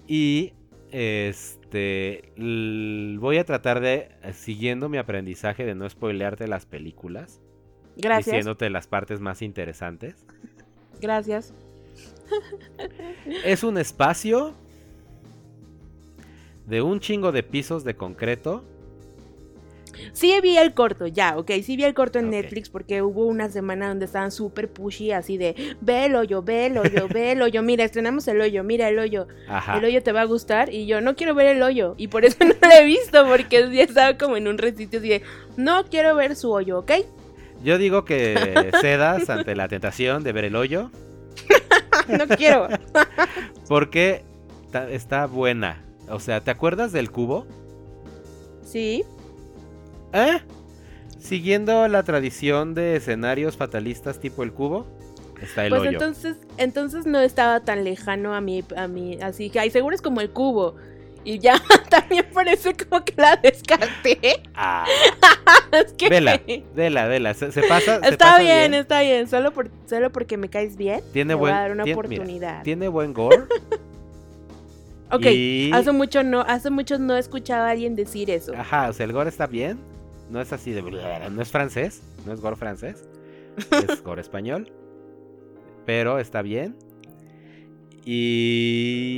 [0.07, 0.53] y
[0.93, 2.33] este
[3.19, 7.41] voy a tratar de siguiendo mi aprendizaje de no spoilearte las películas,
[7.97, 8.27] Gracias.
[8.27, 10.25] diciéndote las partes más interesantes.
[11.01, 11.53] Gracias.
[13.45, 14.55] Es un espacio
[16.67, 18.65] de un chingo de pisos de concreto.
[20.13, 21.51] Sí vi el corto, ya, ok.
[21.63, 22.31] Sí vi el corto en.
[22.31, 26.67] Netflix porque hubo una semana donde estaban súper pushy, así de ve el hoyo, ve
[26.67, 27.63] el hoyo, ve el hoyo.
[27.63, 29.29] Mira, estrenamos el hoyo, mira el hoyo.
[29.49, 29.79] Ajá.
[29.79, 30.73] El hoyo te va a gustar.
[30.73, 31.95] Y yo no quiero ver el hoyo.
[31.99, 35.09] Y por eso no lo he visto, porque ya estaba como en un resistio así
[35.09, 35.23] de
[35.57, 36.93] no quiero ver su hoyo, ¿ok?
[37.63, 40.91] Yo digo que cedas ante la tentación de ver el hoyo.
[42.09, 42.69] No quiero.
[43.69, 44.25] Porque
[44.91, 45.85] está buena.
[46.09, 47.47] O sea, ¿te acuerdas del cubo?
[48.65, 49.05] Sí.
[50.13, 50.41] ¿Eh?
[51.19, 54.87] Siguiendo la tradición de escenarios fatalistas tipo el cubo,
[55.41, 55.91] está el pues hoyo.
[55.93, 60.03] entonces, entonces no estaba tan lejano a mí, a mí, así que ay, seguro es
[60.03, 60.75] como el cubo.
[61.25, 61.55] Y ya
[61.89, 64.19] también parece como que la descarté.
[64.57, 64.85] Ah,
[65.73, 66.39] Es que vela,
[66.75, 67.33] vela, vela.
[67.35, 68.01] Se, se pasa.
[68.01, 69.29] se Está pasa bien, está bien.
[69.29, 71.01] Solo, por, solo porque me caes bien.
[71.13, 72.63] Tiene voy buen, a dar una tien- mira, oportunidad.
[72.65, 73.45] tiene buen gore.
[75.11, 78.53] ok, y- hace mucho no, hace mucho no escuchaba a alguien decir eso.
[78.57, 79.79] Ajá, o sea, el gore está bien.
[80.33, 80.83] No es así de.
[81.31, 82.03] No es francés.
[82.27, 83.09] No es gore francés.
[83.89, 84.73] Es gore español.
[85.85, 86.75] Pero está bien.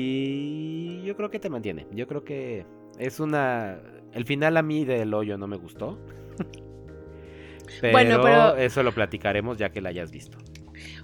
[0.06, 1.86] Y yo creo que te mantiene.
[1.92, 2.66] Yo creo que
[2.98, 3.78] es una.
[4.12, 5.98] El final a mí del hoyo no me gustó.
[7.80, 10.36] Pero, Bueno, pero- eso lo platicaremos ya que la hayas visto.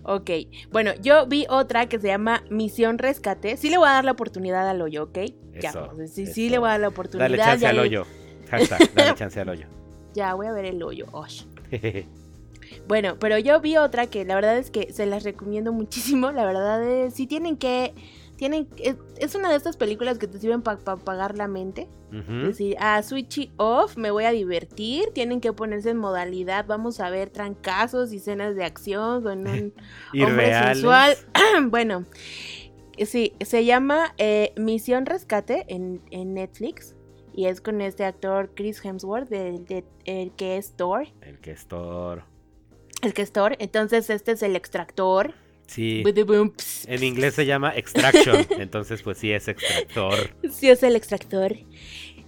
[0.03, 0.31] Ok,
[0.71, 3.57] bueno, yo vi otra que se llama Misión Rescate.
[3.57, 5.19] Sí le voy a dar la oportunidad al hoyo, ¿ok?
[5.61, 7.29] ya, Eso, sí, sí le voy a dar la oportunidad.
[7.29, 8.07] Dale chance ya al le- hoyo.
[8.51, 9.67] Hashtag, dale chance al hoyo.
[10.15, 11.07] Ya, voy a ver el hoyo.
[11.13, 11.45] Osh.
[12.87, 16.31] Bueno, pero yo vi otra que la verdad es que se las recomiendo muchísimo.
[16.33, 17.95] La verdad es, si tienen que,
[18.37, 21.89] tienen, es, es una de estas películas que te sirven para pagar la mente.
[22.13, 25.11] Es decir, ah, switchy off, me voy a divertir.
[25.13, 26.67] Tienen que ponerse en modalidad.
[26.67, 29.73] Vamos a ver trancazos y escenas de acción con un
[30.25, 31.17] hombre sensual.
[31.69, 32.05] bueno,
[33.07, 36.97] sí, se llama eh, Misión Rescate en, en Netflix.
[37.35, 41.07] Y es con este actor Chris Hemsworth, del- de- el que es Thor.
[41.23, 42.25] El que es Thor.
[43.03, 43.57] El que es Thor.
[43.59, 45.35] Entonces, este es el extractor.
[45.67, 46.03] Sí.
[46.89, 50.35] En inglés se llama extraction, entonces pues sí es extractor.
[50.51, 51.55] Sí, es el extractor.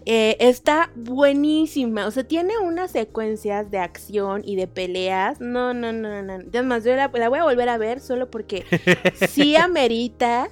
[0.06, 2.06] Eh, está buenísima.
[2.06, 5.40] O sea, tiene unas secuencias de acción y de peleas.
[5.40, 6.34] No, no, no, no.
[6.34, 8.64] Además, yo la, la voy a volver a ver solo porque
[9.28, 10.48] sí amerita.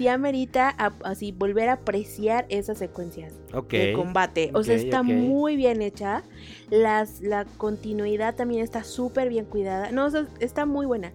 [0.00, 3.70] Sí amerita a- así volver a apreciar esas secuencias Ok.
[3.72, 4.50] de combate.
[4.54, 6.22] O sea, está muy bien hecha.
[6.70, 9.90] Las, la continuidad también está súper bien cuidada.
[9.92, 11.12] No, o sea, está muy buena.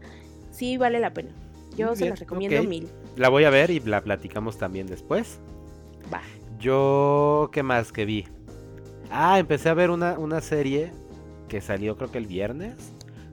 [0.51, 1.29] Sí, vale la pena.
[1.75, 2.87] Yo Muy se bien, las recomiendo mil.
[3.17, 5.39] La voy a ver y la platicamos también después.
[6.13, 6.21] Va.
[6.59, 8.25] Yo, ¿qué más que vi?
[9.09, 10.91] Ah, empecé a ver una, una serie
[11.47, 12.75] que salió creo que el viernes,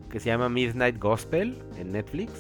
[0.08, 2.30] que se llama Midnight Gospel en Netflix.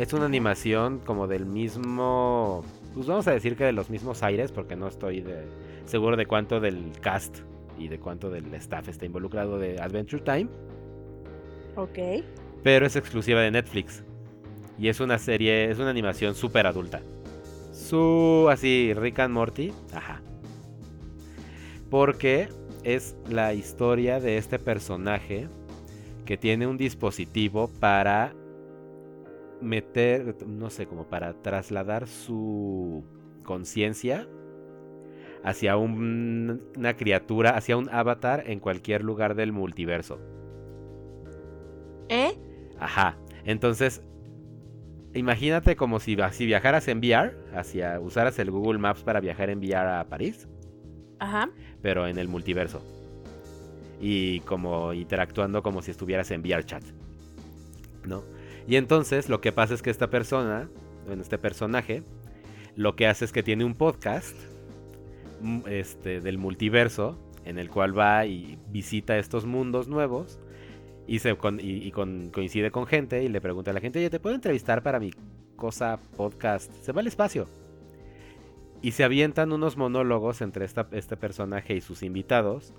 [0.00, 4.50] Es una animación como del mismo, pues vamos a decir que de los mismos aires,
[4.50, 5.44] porque no estoy de-
[5.84, 7.40] seguro de cuánto del cast
[7.78, 10.48] y de cuánto del staff está involucrado de Adventure Time,
[11.76, 12.24] Ok.
[12.62, 14.02] pero es exclusiva de Netflix.
[14.78, 17.02] Y es una serie, es una animación súper adulta.
[17.70, 19.70] Su, así, Rick and Morty.
[19.92, 20.22] Ajá.
[21.90, 22.48] Porque
[22.84, 25.48] es la historia de este personaje
[26.24, 28.32] que tiene un dispositivo para
[29.60, 33.04] meter, no sé, como para trasladar su
[33.44, 34.26] conciencia
[35.42, 40.18] hacia un- una criatura, hacia un avatar en cualquier lugar del multiverso.
[42.08, 42.32] ¿Eh?
[42.78, 43.16] Ajá.
[43.44, 44.02] Entonces,
[45.14, 49.58] imagínate como si, si viajaras en VR, hacia, usaras el Google Maps para viajar en
[49.58, 50.48] VR a París,
[51.18, 51.50] Ajá.
[51.82, 52.82] pero en el multiverso.
[54.00, 56.82] Y como interactuando como si estuvieras en VR chat.
[58.06, 58.22] ¿No?
[58.66, 60.68] Y entonces lo que pasa es que esta persona,
[61.06, 62.02] bueno, este personaje,
[62.76, 64.36] lo que hace es que tiene un podcast
[65.40, 70.38] mm, este, del multiverso en el cual va y visita estos mundos nuevos
[71.06, 74.10] y, se con- y- con- coincide con gente y le pregunta a la gente, oye,
[74.10, 75.10] ¿te puedo entrevistar para mi
[75.56, 76.70] cosa podcast?
[76.82, 77.48] Se va al espacio.
[78.82, 82.72] Y se avientan unos monólogos entre esta- este personaje y sus invitados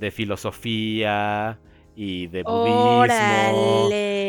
[0.00, 1.58] de filosofía
[1.94, 3.88] y de budismo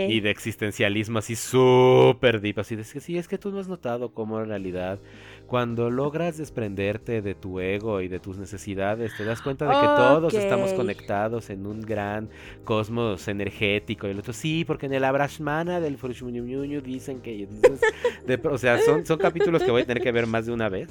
[0.09, 3.59] y de existencialismo así súper deep, así de es que sí, es que tú no
[3.59, 4.99] has notado cómo en realidad
[5.47, 9.86] cuando logras desprenderte de tu ego y de tus necesidades, te das cuenta de que
[9.86, 12.30] todos estamos conectados en un gran
[12.66, 17.47] cosmos energético y el otro sí, porque en el Abrashmana del Furushmunyunyunyu dicen que
[18.26, 20.70] de- o sea, son, son capítulos que voy a tener que ver más de una
[20.70, 20.89] vez.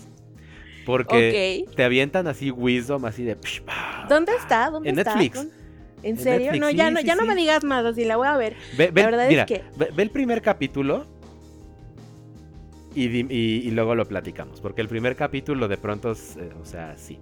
[0.85, 3.37] Porque te avientan así wisdom, así de...
[4.09, 4.69] ¿Dónde está?
[4.71, 5.15] ¿Dónde En está?
[5.15, 5.37] Netflix.
[5.37, 5.62] ¿Dónde-
[6.03, 6.53] ¿En serio?
[6.53, 7.29] Netflix, no, ya sí, no, sí, ya no sí.
[7.29, 8.57] me digas más, así la voy a ver.
[8.77, 11.07] Ve, ve- verdad es que- ve, ve el primer capítulo
[12.95, 14.61] y, di- y- y luego lo platicamos.
[14.61, 17.19] Porque el primer capítulo de pronto, es, eh, o sea, sí.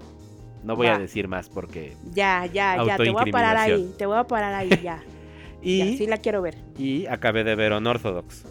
[0.64, 1.96] No voy a decir más porque...
[2.12, 5.02] Ya, ya, ya, te voy a parar ahí, te voy a parar ahí, ya.
[5.62, 6.56] Y, ya, sí la quiero ver.
[6.78, 8.44] y acabé de ver Unorthodox.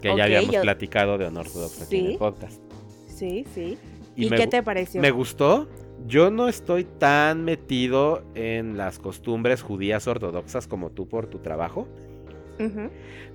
[0.00, 2.12] Que ya habíamos yo- platicado de Unorthodox aquí en Sí.
[2.12, 2.60] el podcast.
[3.08, 3.78] Sí, sí.
[4.16, 5.00] Y ¿Y, me qué te pareció?
[5.00, 5.68] Me gustó.
[6.06, 11.88] Yo no estoy tan metido en las costumbres judías ortodoxas como tú por tu trabajo.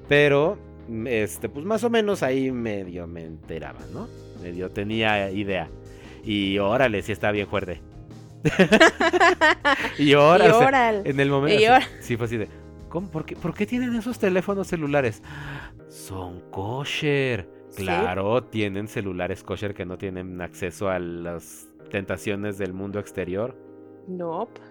[0.07, 0.59] Pero,
[1.05, 4.07] este, pues más o menos ahí medio me enteraba, ¿no?
[4.41, 5.69] Medio tenía idea.
[6.23, 7.81] Y órale, sí está bien fuerte.
[9.97, 10.49] y órale.
[10.49, 11.09] Y órale.
[11.09, 11.59] en el momento.
[11.59, 11.87] Y órale.
[12.01, 12.47] sí, fue así de.
[12.89, 13.09] ¿cómo?
[13.09, 15.23] ¿Por, qué, por qué tienen esos teléfonos celulares?
[15.89, 17.49] Son kosher.
[17.69, 17.83] Sí.
[17.83, 23.55] Claro, tienen celulares kosher que no tienen acceso a las tentaciones del mundo exterior.
[24.07, 24.61] Nope.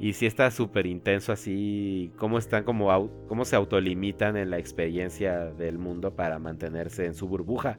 [0.00, 5.46] Y sí está súper intenso así, cómo están como, cómo se autolimitan en la experiencia
[5.46, 7.78] del mundo para mantenerse en su burbuja.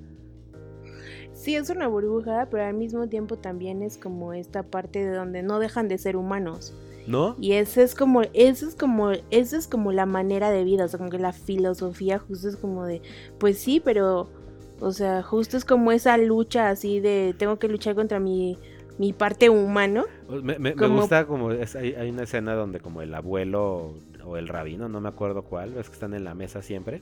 [1.32, 5.42] Sí, es una burbuja, pero al mismo tiempo también es como esta parte de donde
[5.42, 6.74] no dejan de ser humanos.
[7.08, 7.38] ¿No?
[7.40, 10.88] Y ese es como, eso es como, eso es como la manera de vida, o
[10.90, 13.02] sea, como que la filosofía justo es como de,
[13.40, 14.30] pues sí, pero,
[14.82, 18.58] o sea, justo es como esa lucha así de, tengo que luchar contra mi,
[18.98, 20.06] mi parte humano.
[20.30, 23.94] Me, me- me Como- gusta como, es- hay, hay una escena donde como el abuelo
[24.26, 27.02] o el rabino, no me acuerdo cuál, ves que están en la mesa siempre.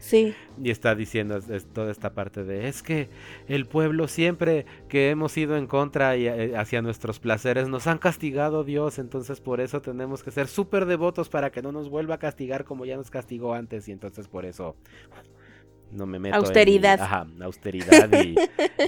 [0.00, 3.08] Sí, Y está diciendo es- es toda esta parte de, es que
[3.48, 7.98] el pueblo siempre que hemos ido en contra y eh, hacia nuestros placeres nos han
[7.98, 12.14] castigado Dios, entonces por eso tenemos que ser súper devotos para que no nos vuelva
[12.14, 14.76] a castigar como ya nos castigó antes y entonces por eso
[15.92, 17.00] no me meto en- Austeridad.
[17.00, 18.36] ajá, austeridad y,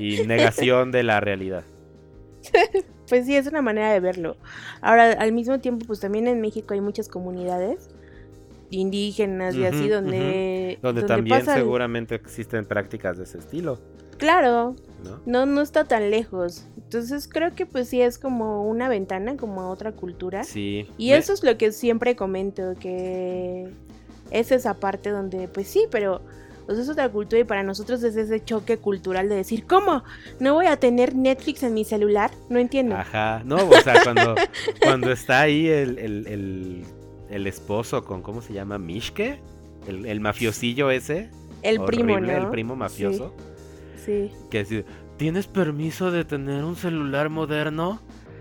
[0.04, 1.64] y negación de la realidad.
[3.08, 4.36] pues sí, es una manera de verlo.
[4.80, 7.88] Ahora, al mismo tiempo, pues también en México hay muchas comunidades
[8.70, 13.78] indígenas y así donde, Donde, también pasan- seguramente existen prácticas de ese estilo,
[14.16, 15.20] Claro, ¿no?
[15.26, 16.66] no, no está tan lejos.
[16.76, 20.44] Entonces creo que pues sí es como una ventana, como a otra cultura.
[20.44, 20.86] Sí.
[20.98, 23.68] Y Me- eso es lo que siempre comento, que
[24.30, 26.20] es esa parte donde, pues sí, pero,
[26.74, 30.02] Sea, es otra cultura y para nosotros es ese choque cultural de decir, ¿cómo?
[30.38, 32.30] ¿No voy a tener Netflix en mi celular?
[32.48, 32.96] No entiendo.
[32.96, 34.34] Ajá, no, o sea, cuando,
[34.82, 36.84] cuando está ahí el, el, el,
[37.30, 38.78] el esposo con, ¿cómo se llama?
[38.78, 39.38] ¿Mishke?
[39.88, 41.30] El, el mafiosillo ese.
[41.62, 42.30] el primo, ¿no?
[42.30, 43.34] El primo mafioso.
[44.04, 44.30] Sí.
[44.50, 44.84] Que dice,
[45.16, 48.00] ¿tienes permiso de tener un celular moderno?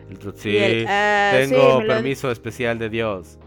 [0.10, 3.38] El sí, Y él, "Ah, sí, tengo lo- permiso especial de Dios.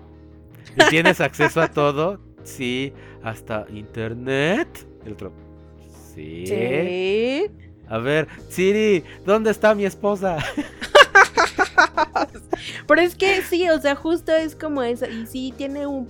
[0.76, 2.20] ¿Y tienes acceso a todo?
[2.44, 4.68] Sí, hasta internet.
[5.04, 5.32] El otro,
[6.14, 6.46] sí.
[6.46, 7.50] Sí.
[7.88, 10.38] A ver, Siri, ¿dónde está mi esposa?
[12.86, 15.08] Pero es que sí, o sea, justo es como esa.
[15.08, 16.08] Y sí tiene un.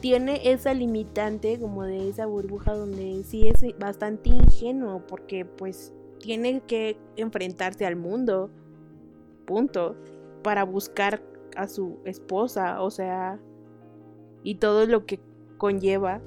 [0.00, 6.60] Tiene esa limitante como de esa burbuja donde sí es bastante ingenuo porque pues tiene
[6.66, 8.50] que enfrentarse al mundo.
[9.46, 9.96] Punto.
[10.42, 11.22] Para buscar
[11.56, 13.38] a su esposa, o sea.
[14.42, 15.20] Y todo lo que
[15.56, 16.20] conlleva.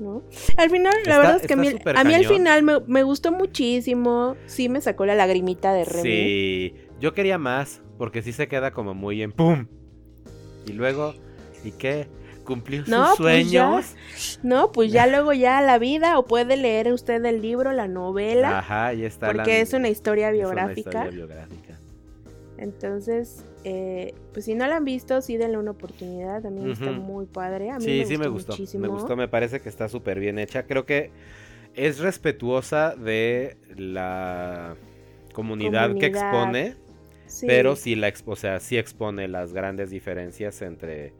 [0.00, 0.22] ¿No?
[0.56, 3.30] Al final, la Está- verdad es que a mí, a al final me, me gustó
[3.32, 4.34] muchísimo.
[4.46, 6.02] Sí me sacó la lagrimita de Remy.
[6.02, 9.66] Sí, yo quería más, porque sí se queda como muy en ¡pum!
[10.66, 11.14] Y luego,
[11.64, 12.08] ¿y qué?
[12.44, 13.68] ¿Cumplió No, sus pues ya.
[13.68, 14.38] sueños?
[14.42, 18.58] No, pues ya luego ya la vida o puede leer usted el libro, la novela,
[18.58, 20.90] Ajá, ahí está la- porque es una historia es una biográfica.
[20.90, 21.78] historia biográfica.
[22.60, 26.42] Entonces, eh, pues si no la han visto, sí denle una oportunidad.
[26.42, 27.00] También está Ujú.
[27.00, 27.70] muy padre.
[27.70, 28.52] A mí Sí, me sí me gustó gustó.
[28.52, 28.82] muchísimo.
[28.82, 30.64] Me gustó, me parece que está súper bien hecha.
[30.64, 31.10] Creo que
[31.74, 34.76] es respetuosa de la
[35.32, 36.74] comunidad, que expone,
[37.26, 37.46] Sí.
[37.46, 41.12] pero sí la expo- o sea, sí expone las grandes diferencias entre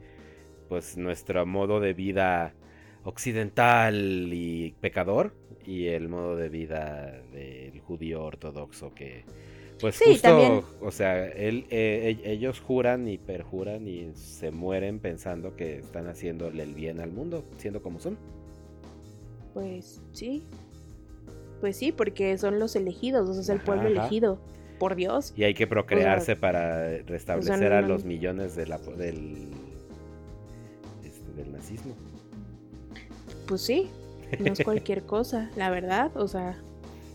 [0.69, 2.53] pues nuestro modo de vida
[3.05, 5.33] occidental y pecador
[5.65, 9.25] y el modo de vida del judío ortodoxo que
[9.81, 10.63] pues Sí, justo, también.
[10.81, 16.07] o sea, él, eh, e- ellos juran y perjuran y se mueren pensando que están
[16.09, 18.17] haciéndole el bien al mundo, siendo como son.
[19.55, 20.45] Pues sí.
[21.61, 23.91] Pues sí, porque son los elegidos, o sea, es el Ajá, pueblo ajá.
[24.01, 24.39] elegido
[24.79, 25.35] por Dios.
[25.37, 29.49] Y hay que procrearse para restablecer a no- los millones de la, del,
[31.05, 31.95] este, del nazismo.
[33.47, 33.91] Pues sí,
[34.39, 36.57] no es cualquier cosa, la verdad, o sea,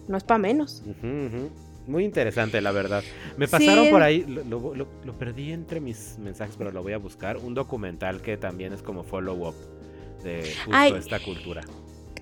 [0.08, 0.84] no es para menos.
[0.88, 1.50] Ujú, ujú.
[1.88, 3.04] Muy interesante, la verdad.
[3.38, 6.98] Me pasaron por ahí, lo, lo- lo- perdí entre mis mensajes, pero lo voy a
[6.98, 7.38] buscar.
[7.38, 9.54] Un documental que también es como follow-up
[10.24, 10.94] de justo Ay.
[10.98, 11.62] esta cultura.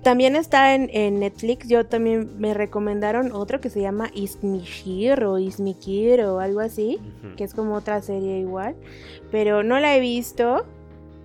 [0.02, 1.70] También está en, en Netflix.
[1.70, 7.00] Yo también me recomendaron otro que se llama Ismishir o Ismikir o algo así.
[7.38, 8.76] Que es como otra serie igual.
[9.32, 10.66] Pero no la he visto.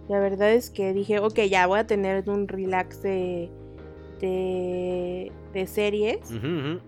[0.08, 3.50] La verdad es que dije, ok, ya voy a tener un relax de,
[4.20, 6.30] de, de series.
[6.30, 6.80] Ujú.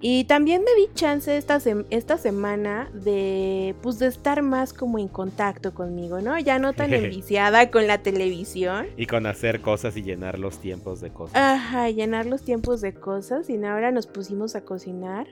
[0.00, 5.08] Y también me di chance esta, esta semana de, pues, de estar más como en
[5.08, 6.38] contacto conmigo, ¿no?
[6.38, 8.86] Ya no tan enviciada con la televisión.
[8.96, 11.36] Y con hacer cosas y llenar los tiempos de cosas.
[11.36, 13.50] Ajá, llenar los tiempos de cosas.
[13.50, 15.26] Y ahora nos pusimos a cocinar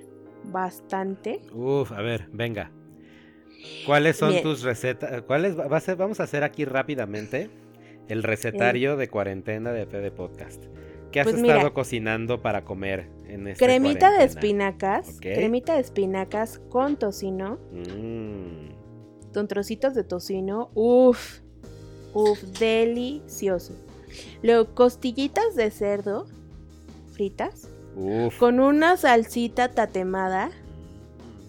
[0.51, 1.41] bastante.
[1.53, 2.73] Uf, a ver, venga.
[3.85, 4.43] ¿Cuáles son Bien.
[4.43, 5.23] tus recetas?
[5.23, 5.97] ¿Cuáles va a ser?
[5.97, 7.51] Vamos a hacer aquí rápidamente
[8.09, 10.65] el recetario de cuarentena de PD Podcast.
[11.17, 15.09] ¿Qué has Pues estado mira, cocinando para comer en esta Cremita de espinacas.
[15.17, 15.21] Ok.
[15.23, 17.59] Cremita de espinacas con tocino.
[17.73, 20.69] Mm, Con trocitos de tocino.
[20.75, 21.41] Uf.
[22.13, 23.73] Uf, delicioso.
[24.43, 26.27] Luego, costillitas de cerdo
[27.15, 27.71] fritas.
[27.97, 28.37] uf.
[28.37, 30.51] Con una salsita tatemada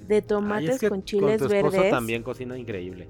[0.08, 1.92] de Ay, tomates es que con chiles tu esposo verdes.
[1.92, 3.10] también cocina increíble.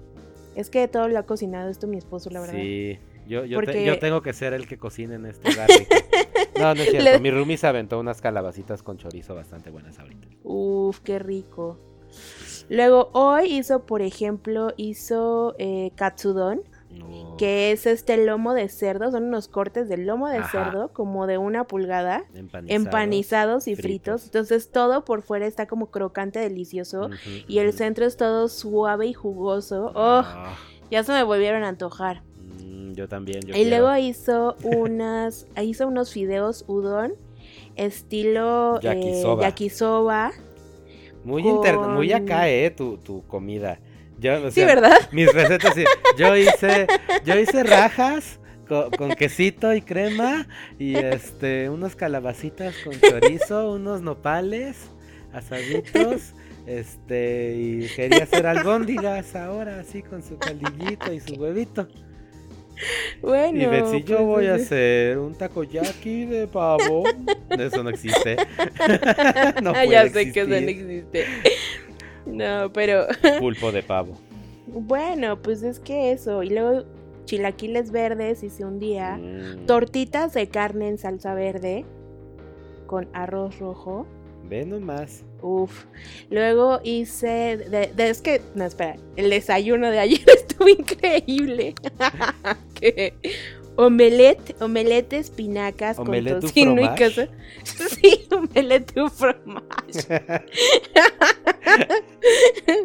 [0.56, 2.56] Es que todo lo ha cocinado esto mi esposo, la verdad.
[2.56, 2.98] Sí,
[3.28, 5.70] yo, yo, te- Porque- yo tengo que ser el que cocine en este hogar.
[6.58, 7.04] No, no es cierto.
[7.12, 10.28] Le- Mi roomie se aventó unas calabacitas con chorizo bastante buenas ahorita.
[10.44, 11.78] Uf, qué rico.
[12.70, 19.12] Luego, hoy hizo, por ejemplo, hizo eh, katsudon, No, que es este lomo de cerdo,
[19.12, 20.50] son unos cortes de lomo de Ajá.
[20.66, 22.76] cerdo, como de una pulgada, empanizado.
[22.76, 24.22] empanizados y fritos.
[24.22, 24.26] fritos.
[24.26, 27.10] Entonces todo por fuera está como crocante, delicioso.
[27.48, 29.92] Y el centro es todo suave y jugoso.
[29.94, 30.24] ¡Oh!
[30.26, 30.56] Ah,
[30.90, 32.24] Ya se me volvieron a antojar.
[32.64, 33.42] Mm, yo también.
[33.42, 33.70] yo y quiero.
[33.70, 37.14] luego hizo unas, hizo unos fideos udon,
[37.76, 39.44] estilo eh, Yakisoba.
[39.44, 40.32] yakisoba.
[41.24, 43.80] Muy, inter- con- muy acá, eh, tu, tu comida.
[44.20, 44.98] Yo, o Sí, sea, ¿verdad?
[45.12, 45.84] Mis recetas, sí.
[46.18, 46.88] Yo hice,
[47.26, 50.48] yo hice rajas co- con, quesito y crema
[50.80, 54.78] y este, unos calabacitas con chorizo, unos nopales
[55.34, 56.34] asaditos,
[56.66, 61.88] este, y quería hacer albóndigas ahora, así con su caldillito y su huevito.
[63.22, 63.62] Bueno.
[63.62, 67.04] y Betsy, yo pues, voy a hacer un takoyaki de pavo.
[67.50, 68.36] Eso no existe.
[69.64, 71.26] no Ah, puede ya sé que eso no existe.
[72.26, 73.08] No, pero
[73.40, 74.18] Pulpo de pavo.
[74.68, 76.44] bueno, pues es que eso.
[76.44, 76.84] Y luego
[77.26, 81.86] chilaquiles verdes hice un día, Mm, tortitas de carne en salsa verde
[82.86, 84.06] con arroz rojo.
[84.50, 85.24] Ve nomás.
[85.42, 85.86] Uf.
[86.30, 87.58] Luego hice.
[87.58, 88.42] De, de- es que.
[88.56, 88.96] No, espera.
[89.18, 91.76] El desayuno de ayer estuvo increíble.
[92.80, 93.14] Que
[93.76, 97.24] omelette, omelette de espinacas Omelette con tocino y queso.
[97.64, 99.66] Sí, omelette du fromage.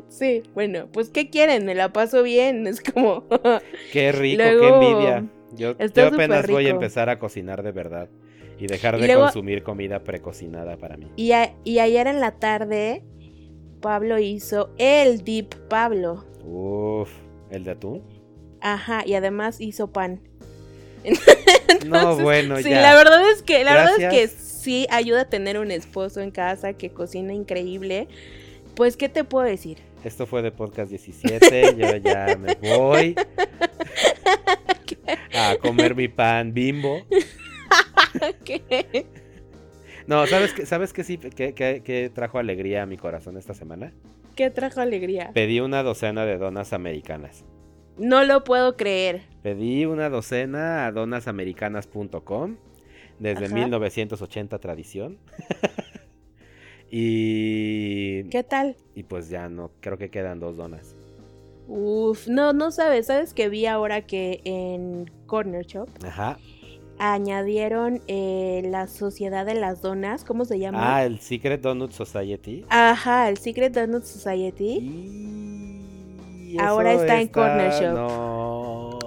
[0.09, 1.65] Sí, bueno, pues ¿qué quieren?
[1.67, 2.67] Me la paso bien.
[2.67, 3.25] Es como.
[3.93, 5.25] Qué rico, Luego, qué envidia.
[5.55, 8.09] Yo, yo apenas voy a empezar a cocinar de verdad
[8.59, 11.09] y dejar Y de luego- consumir comida precocinada para mí.
[11.17, 13.03] Y, a- y ayer en la tarde,
[13.81, 16.25] Pablo hizo el Deep Pablo.
[16.45, 17.11] Uf,
[17.51, 18.03] ¿el de atún?
[18.63, 20.21] Ajá, y además hizo pan.
[21.87, 22.81] no, bueno, sí, ya.
[22.81, 26.31] la verdad es que, la verdad es que sí ayuda a tener un esposo en
[26.31, 28.07] casa que cocina increíble.
[28.77, 29.79] Pues, ¿qué te puedo decir?
[30.05, 33.15] Esto fue de podcast 17, yo ya me voy
[35.35, 37.03] a comer mi pan bimbo.
[38.45, 39.07] ¿Qué?
[40.07, 43.55] No, ¿sabes qué, ¿sabes qué sí que, que- que trajo alegría a mi corazón esta
[43.55, 43.93] semana?
[44.37, 45.31] ¿Qué trajo alegría?
[45.35, 47.45] Pedí una docena de donas americanas.
[47.99, 49.23] No lo puedo creer.
[49.43, 52.57] Pedí una docena a donasamericanas.com
[53.19, 53.55] desde Ajá.
[53.55, 55.19] 1980 tradición.
[56.91, 58.77] y, ¿Qué tal?
[58.95, 60.95] y pues ya no, creo que quedan dos donas.
[61.69, 63.07] Uf, no, no sabes.
[63.07, 66.39] ¿Sabes que vi ahora que en Corner Shop Ajá.
[66.99, 70.25] añadieron eh, la Sociedad de las Donas?
[70.25, 70.97] ¿Cómo se llama?
[70.97, 72.65] Ah, el Secret Donut Society.
[72.69, 74.79] Ajá, el Secret Donut Society.
[74.81, 75.72] Y
[76.59, 77.95] Ahora está en Corner Shop.
[77.95, 78.99] No.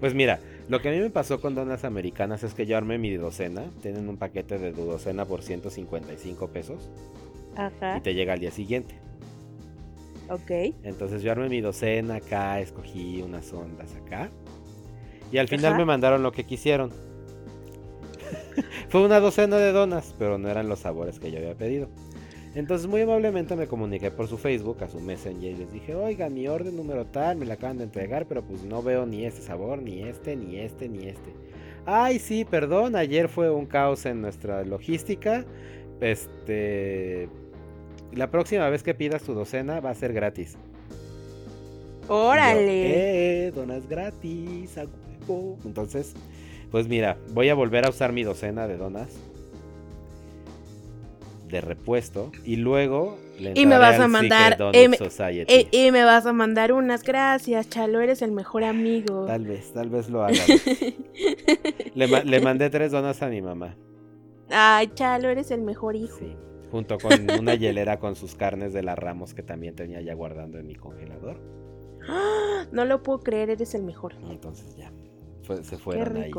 [0.00, 2.98] Pues mira, lo que a mí me pasó con donas americanas es que yo armé
[2.98, 3.64] mi docena.
[3.82, 6.88] Tienen un paquete de docena por 155 pesos
[7.56, 8.94] y Ajá, te llega al día siguiente.
[10.28, 10.74] ok.
[10.84, 14.30] Entonces yo armé mi docena acá, escogí unas ondas acá.
[15.32, 15.78] Y al final Ajá.
[15.78, 16.90] me mandaron lo que quisieron.
[18.88, 21.88] Fue una docena de donas, pero no eran los sabores que yo había pedido.
[22.54, 26.28] Entonces muy amablemente me comuniqué por su Facebook, a su Messenger, y les dije, oiga,
[26.28, 29.40] mi orden número tal, me la acaban de entregar, pero pues no veo ni este
[29.40, 31.32] sabor, ni este, ni este, ni este.
[31.86, 35.44] Ay, sí, perdón, ayer fue un caos en nuestra logística.
[36.00, 37.28] Este...
[38.12, 40.56] La próxima vez que pidas tu docena va a ser gratis.
[42.08, 43.46] Órale.
[43.46, 44.86] eh, donas gratis, a
[45.28, 45.56] huevo".
[45.64, 46.14] Entonces,
[46.72, 49.10] pues mira, voy a volver a usar mi docena de donas
[51.50, 54.98] de repuesto y luego le Y me vas a mandar- Donut eh, me-.
[55.48, 59.24] Eh, y me vas a mandar unas gracias, Chalo, eres el mejor amigo.
[59.26, 60.34] Tal vez, tal vez lo haga.
[61.94, 63.76] le, le mandé tres donas a mi mamá.
[64.50, 66.18] Ay, Chalo, eres el mejor hijo.
[66.18, 66.34] Sí.
[66.70, 70.58] Junto con una hielera con sus carnes de la Ramos que también tenía ya guardando
[70.58, 71.40] en mi congelador.
[72.08, 72.36] ¡Ah!
[72.72, 74.14] No lo puedo creer, eres el mejor.
[74.30, 74.92] Entonces ya,
[75.42, 76.30] fue- se Qué fueron ahí.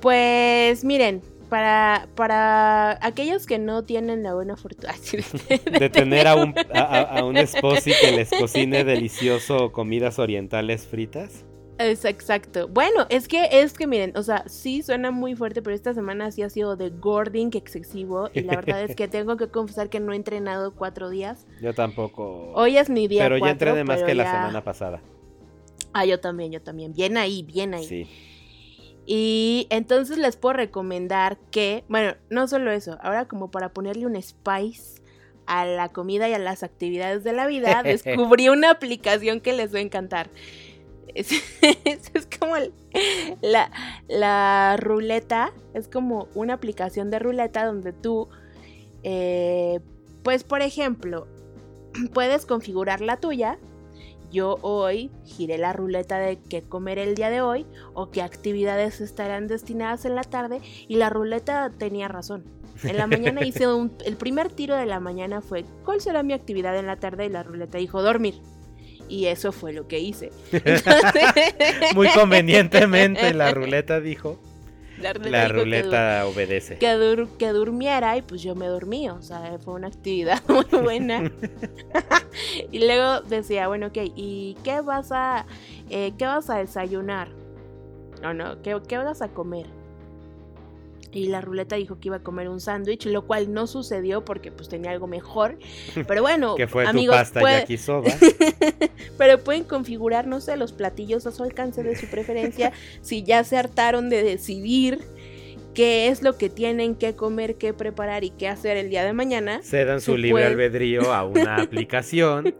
[0.00, 4.94] Pues miren, para, para aquellos que no tienen la buena fortuna
[5.78, 11.44] de tener a un, a, a- un esposi que les cocine delicioso comidas orientales fritas.
[11.78, 12.66] Es exacto.
[12.66, 16.32] Bueno, es que es que miren, o sea, sí suena muy fuerte, pero esta semana
[16.32, 20.00] sí ha sido de gording excesivo y la verdad es que tengo que confesar que
[20.00, 21.46] no he entrenado cuatro días.
[21.62, 22.50] Yo tampoco.
[22.54, 25.00] Hoy es mi día pero ya entrené más que la semana pasada.
[25.92, 26.92] Ah, yo también, yo también.
[26.92, 27.84] Bien ahí, bien ahí.
[27.84, 28.08] Sí.
[29.10, 34.20] Y entonces les puedo recomendar que, bueno, no solo eso, ahora como para ponerle un
[34.20, 35.00] spice
[35.46, 37.82] a la comida y a las actividades de la vida,
[38.16, 40.28] descubrí una aplicación que les va a encantar.
[41.14, 41.32] Es,
[41.62, 42.74] es- es como el-
[43.40, 43.70] la,
[44.08, 48.28] la ruleta, es como una aplicación de ruleta donde tú,
[49.04, 49.80] eh,
[50.22, 51.26] pues por ejemplo,
[52.12, 53.58] puedes configurar la tuya.
[54.30, 59.00] Yo hoy giré la ruleta de qué comer el día de hoy o qué actividades
[59.00, 62.44] estarán destinadas en la tarde y la ruleta tenía razón.
[62.84, 66.32] En la mañana hice un, el primer tiro de la mañana fue ¿cuál será mi
[66.34, 67.26] actividad en la tarde?
[67.26, 68.34] Y la ruleta dijo dormir.
[69.08, 70.30] Y eso fue lo que hice.
[70.52, 71.54] Entonces-
[71.94, 74.38] Muy convenientemente la ruleta dijo.
[75.00, 76.78] La ruleta, La que obedece.
[76.78, 80.64] que, dur- que durmiera y pues yo me dormí, o sea, fue una actividad muy
[80.82, 81.22] buena.
[82.72, 85.46] y luego decía, bueno, ok, ¿y qué vas a,
[85.90, 87.28] eh, qué vas a desayunar?
[88.22, 89.66] No, no, ¿qué, qué vas a comer?
[91.10, 94.52] Y la ruleta dijo que iba a comer un sándwich, lo cual no sucedió porque
[94.52, 95.58] pues tenía algo mejor.
[96.06, 98.10] Pero bueno, Que fue amigos, tu pasta puede- yakisoba.
[99.18, 102.72] pero pueden configurar, no sé, los platillos a su alcance de su preferencia.
[103.00, 105.00] si ya se hartaron de decidir
[105.74, 109.12] qué es lo que tienen que comer, qué preparar y qué hacer el día de
[109.12, 109.62] mañana.
[109.62, 112.54] Se dan su libre albedrío a una aplicación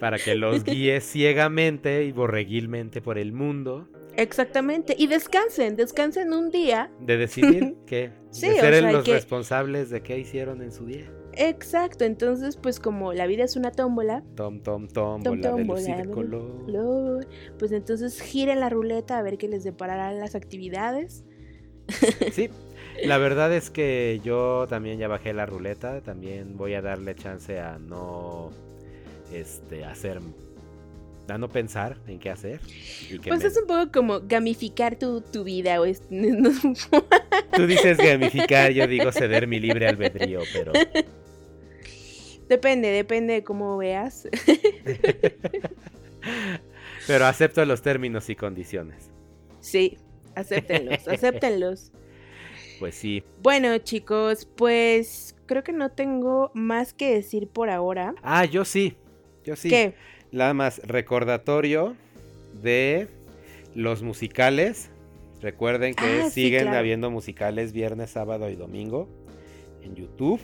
[0.00, 4.94] para que los guíe ciegamente y borreguilmente por el mundo Exactamente.
[4.98, 6.90] Y descansen, descansen un día.
[7.00, 10.72] de decidir qué, Sí, de o ser sea, los que- responsables de qué hicieron en
[10.72, 11.10] su día.
[11.34, 12.04] Exacto.
[12.04, 16.10] Entonces, pues como la vida es una tómbola, Tom, tom, tom, Tom, bola tom, de
[16.10, 16.68] color.
[16.70, 17.20] lo-
[17.58, 21.24] pues entonces giren la ruleta a ver qué les depararán las actividades.
[22.32, 22.48] Sí,
[23.04, 27.58] la verdad es que yo también ya bajé la ruleta, también voy a darle chance
[27.58, 28.50] a no
[29.32, 30.20] este hacer
[31.28, 32.60] a no pensar en qué hacer
[33.10, 35.76] y que Pues me- es un poco como gamificar tu, tu vida.
[35.80, 36.02] O es-
[37.54, 40.72] tú dices gamificar, yo digo ceder mi libre albedrío, pero
[42.48, 44.28] depende, depende de cómo veas.
[47.06, 49.10] pero acepto los términos y condiciones.
[49.60, 49.98] Sí,
[50.34, 51.92] acéptenlos, acéptenlos.
[52.78, 53.22] Pues sí.
[53.40, 58.12] Bueno, chicos, pues creo que no tengo más que decir por ahora.
[58.24, 58.96] Ah, yo sí.
[59.44, 59.68] Yo sí.
[59.68, 59.94] ¿Qué?
[60.32, 61.94] Nada más recordatorio
[62.62, 63.08] de
[63.74, 64.90] los musicales.
[65.40, 66.78] Recuerden que Ah, sí, siguen claro.
[66.78, 69.08] habiendo musicales viernes, sábado y domingo
[69.82, 70.40] en YouTube.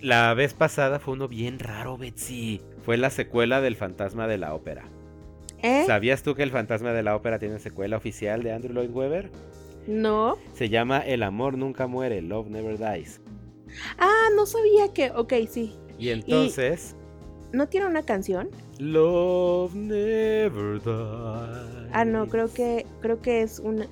[0.00, 2.60] La vez pasada fue uno bien raro, Betsy.
[2.84, 4.84] Fue la secuela del Fantasma de la Ópera.
[5.62, 5.82] ¿Eh?
[5.86, 9.30] ¿Sabías tú que el Fantasma de la Ópera tiene secuela oficial de Andrew Lloyd Webber?
[9.88, 10.36] No.
[10.54, 13.20] Se llama El amor nunca muere, Love Never Dies.
[13.98, 15.10] Ah, no sabía que.
[15.10, 15.74] Ok, sí.
[15.98, 16.94] Y entonces,
[17.52, 18.48] ¿No tiene una canción?
[18.78, 21.88] Love Never Dies.
[21.92, 23.86] Ah, no, creo que creo que es una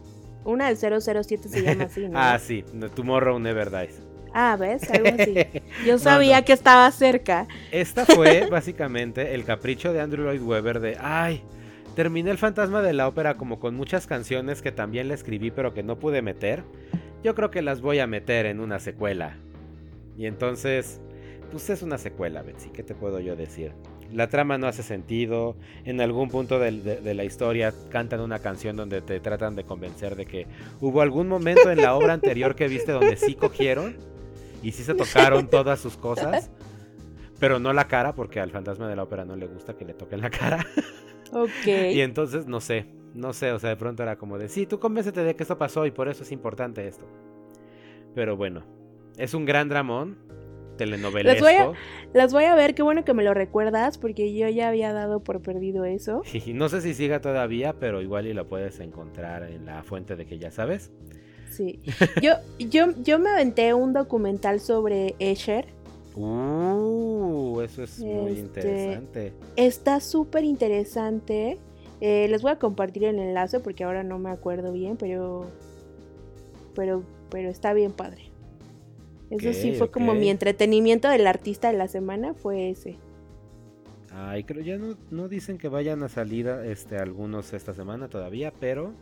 [0.46, 2.18] una del 007 se llama así, ¿no?
[2.18, 4.00] Ah, sí, Tomorrow Never Dies.
[4.32, 4.88] Ah, ¿ves?
[4.90, 5.34] Algo así.
[5.86, 6.44] Yo sabía no.
[6.44, 7.48] que estaba cerca.
[7.72, 11.42] Esta fue básicamente el capricho de Andrew Lloyd Webber de, ay,
[11.94, 15.74] terminé el fantasma de la ópera como con muchas canciones que también le escribí pero
[15.74, 16.62] que no pude meter.
[17.24, 19.38] Yo creo que las voy a meter en una secuela.
[20.16, 21.00] Y entonces,
[21.56, 23.72] pues es una secuela, Betsy, ¿qué te puedo yo decir?
[24.12, 25.56] La trama no hace sentido.
[25.84, 30.26] En algún punto de la historia cantan una canción donde te tratan de convencer de
[30.26, 30.46] que
[30.80, 33.96] hubo algún momento en la obra anterior que viste donde sí cogieron
[34.62, 36.50] y sí se tocaron todas sus cosas.
[37.40, 39.94] Pero no la cara, porque al fantasma de la ópera no le gusta que le
[39.94, 40.64] toquen la cara.
[41.32, 41.66] Ok.
[41.66, 44.78] Y entonces, no sé, no sé, o sea, de pronto era como de, sí, tú
[44.78, 47.06] convéncete de que esto pasó y por eso es importante esto.
[48.14, 48.62] Pero bueno,
[49.16, 50.18] es un gran dramón,
[50.76, 51.44] telenovelesco.
[51.44, 51.72] voy a-
[52.12, 55.20] Las voy a ver, qué bueno que me lo recuerdas, porque yo ya había dado
[55.20, 56.22] por perdido eso.
[56.46, 60.16] Y no sé si siga todavía, pero igual y lo puedes encontrar en la fuente
[60.16, 60.90] de que ya sabes.
[61.50, 61.80] Sí.
[62.22, 65.66] Yo, yo, yo me aventé un documental sobre Escher.
[66.14, 69.32] Uh, eso es muy Este, interesante.
[69.56, 71.58] Está súper interesante.
[72.00, 75.46] Eh, les voy a compartir el enlace porque ahora no me acuerdo bien, pero.
[76.74, 78.25] Pero, pero está bien padre.
[79.30, 82.96] Eso sí fue como mi entretenimiento del artista de la semana, fue ese.
[84.12, 88.52] Ay, creo ya no, no dicen que vayan a salir este, algunos esta semana todavía,
[88.58, 88.92] pero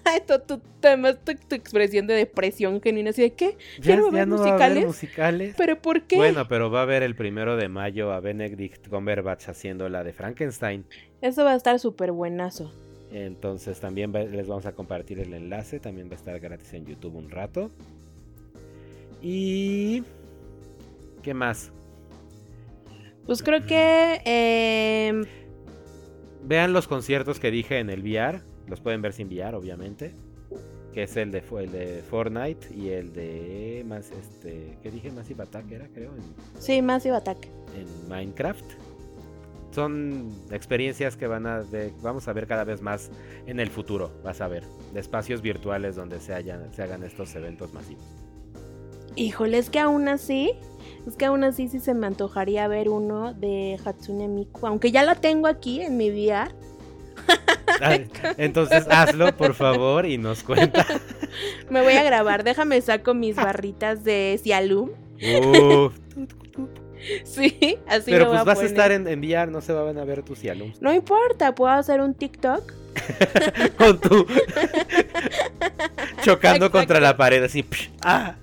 [0.04, 3.56] Ay, tu, tu- tu- expresión de depresión genuina, así de ¿qué?
[3.80, 4.86] ya, no va a ya haber no va a haber musicales?
[4.86, 5.54] musicales.
[5.56, 6.16] ¿Pero por qué?
[6.16, 10.12] Bueno, pero va a haber el primero de mayo a Benedict Cumberbatch haciendo la de
[10.12, 10.84] Frankenstein.
[11.20, 12.72] Eso va a estar súper buenazo.
[13.12, 15.80] Entonces también va- les vamos a compartir el enlace.
[15.80, 17.70] También va a estar gratis en YouTube un rato.
[19.22, 20.02] Y...
[21.22, 21.70] ¿Qué más?
[23.26, 24.20] Pues creo que.
[24.24, 25.24] em,
[26.42, 28.40] Vean los conciertos que dije en el VR.
[28.66, 30.14] Los pueden ver sin VR, obviamente.
[30.94, 33.84] Que es el de, el de Fortnite y el de...
[33.86, 35.12] Más, este, ¿Qué dije?
[35.12, 36.12] Massive Attack era, creo.
[36.16, 36.22] En,
[36.58, 37.46] sí, Massive Attack.
[37.76, 38.64] en Minecraft.
[39.72, 43.08] Son experiencias que van a ver- vamos a ver cada vez más
[43.46, 47.32] en el futuro, vas a ver, de espacios virtuales donde se, hayan- se hagan estos
[47.36, 48.02] eventos masivos.
[49.16, 50.52] Híjole, es que aún así.
[51.06, 54.66] Es que aún así sí se me antojaría ver uno de Hatsune Miku.
[54.66, 56.52] Aunque ya lo tengo aquí en mi VR.
[57.80, 60.86] Ay, Entonces hazlo, por favor, y nos cuenta.
[61.70, 62.44] Me voy a grabar.
[62.44, 64.90] Déjame saco mis barritas de Cialum.
[65.16, 65.94] Uf,
[67.24, 69.72] Sí, así pero lo voy pues a vas a estar en, en VR, no se
[69.72, 70.82] van a ver tus alumnos.
[70.82, 72.74] No importa, puedo hacer un TikTok.
[73.78, 74.26] Con tu...
[76.22, 76.70] Chocando Exacto.
[76.72, 77.64] contra la pared, así.
[78.02, 78.36] ah.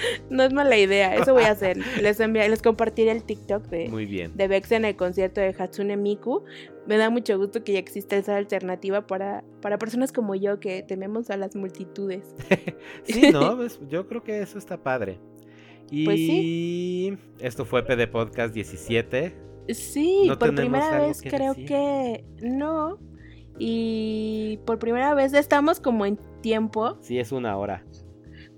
[0.30, 1.78] No es mala idea, eso voy a hacer.
[2.00, 4.36] Les enviaré, les compartiré el TikTok de, Muy bien.
[4.36, 6.44] de Vex en el concierto de Hatsune Miku.
[6.86, 10.82] Me da mucho gusto que ya exista esa alternativa para, para personas como yo que
[10.82, 12.34] tememos a las multitudes.
[13.04, 13.56] Sí, ¿no?
[13.56, 15.18] Pues, yo creo que eso está padre.
[15.90, 17.18] Y Pues sí.
[17.40, 19.34] esto fue PD Podcast 17.
[19.74, 21.66] Sí, ¿No por primera vez que creo decir?
[21.68, 22.98] que no.
[23.58, 26.96] Y por primera vez estamos como en tiempo.
[27.02, 27.84] Sí, es una hora.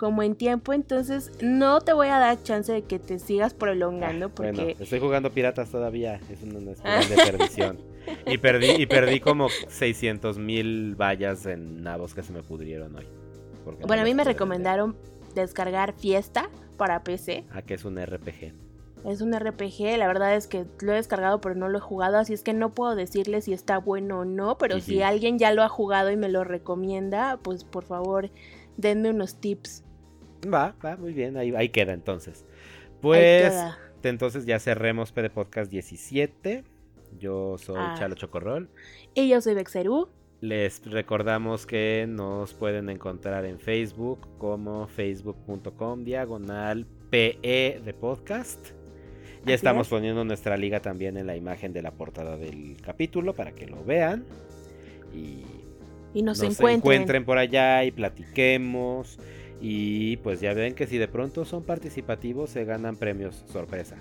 [0.03, 4.27] Como en tiempo, entonces no te voy a dar chance de que te sigas prolongando
[4.27, 4.51] Ah, porque...
[4.51, 6.19] Bueno, estoy jugando piratas todavía.
[6.29, 7.79] Es una, de perdición.
[8.27, 13.07] Y perdí, y perdí como 600 mil vallas en nabos que se me pudrieron hoy.
[13.65, 14.97] no Bueno, a mí me recomendaron
[15.37, 17.45] descargar Fiesta para PC.
[17.53, 18.55] Ah, que es un RPG.
[19.05, 22.19] Es un RPG, la verdad es que lo he descargado pero no lo he jugado,
[22.19, 25.53] así es que no puedo decirle si está bueno o no, pero si alguien ya
[25.53, 28.33] lo ha jugado y me lo recomienda, pues por favor
[28.77, 29.85] denme unos tips.
[30.53, 31.37] Va, va, muy bien.
[31.37, 32.45] Ahí, ahí queda entonces.
[33.01, 33.79] Pues, queda.
[34.03, 36.65] entonces ya cerremos PD Podcast 17.
[37.19, 37.95] Yo soy Ah.
[37.99, 38.69] Chalo Chocorrol.
[39.15, 40.09] Y yo soy Bexerú.
[40.41, 48.71] Les recordamos que nos pueden encontrar en Facebook como facebook.com diagonal PE de podcast.
[49.45, 49.91] Ya Así estamos es.
[49.91, 53.85] poniendo nuestra liga también en la imagen de la portada del capítulo para que lo
[53.85, 54.25] vean.
[55.15, 55.45] Y
[56.15, 56.77] Y nos, nos encuentren.
[56.77, 59.19] encuentren por allá y platiquemos.
[59.65, 63.97] Y pues ya ven que si de pronto son participativos se ganan premios sorpresa.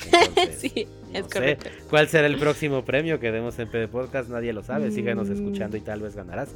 [0.12, 1.30] Entonces, sí, es sé.
[1.30, 1.70] correcto.
[1.88, 4.28] ¿Cuál será el próximo premio que demos en PD Podcast?
[4.30, 4.90] Nadie lo sabe.
[4.90, 5.32] Síganos Mm.
[5.32, 6.48] escuchando y tal vez ganarás.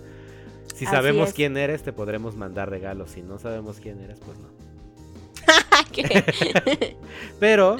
[0.74, 1.34] Si Así sabemos es.
[1.34, 3.12] quién eres, te podremos mandar regalos.
[3.12, 4.48] Si no sabemos quién eres, pues no.
[7.38, 7.76] Pero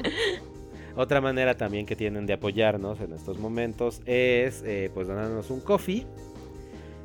[0.95, 5.61] otra manera también que tienen de apoyarnos en estos momentos es eh, pues donarnos un
[5.61, 6.07] coffee.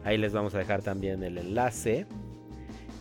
[0.04, 2.06] Ahí les vamos a dejar también el enlace.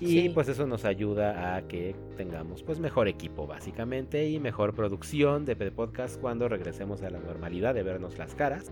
[0.01, 0.29] Y Sí.
[0.29, 5.57] pues eso nos ayuda a que tengamos pues mejor equipo básicamente y mejor producción de
[5.73, 8.67] podcast cuando regresemos a la normalidad de vernos las caras.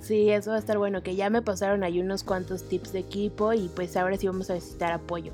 [0.00, 3.00] sí, eso va a estar bueno, que ya me pasaron ahí unos cuantos tips de
[3.00, 5.30] equipo y pues ahora sí vamos a necesitar apoyo.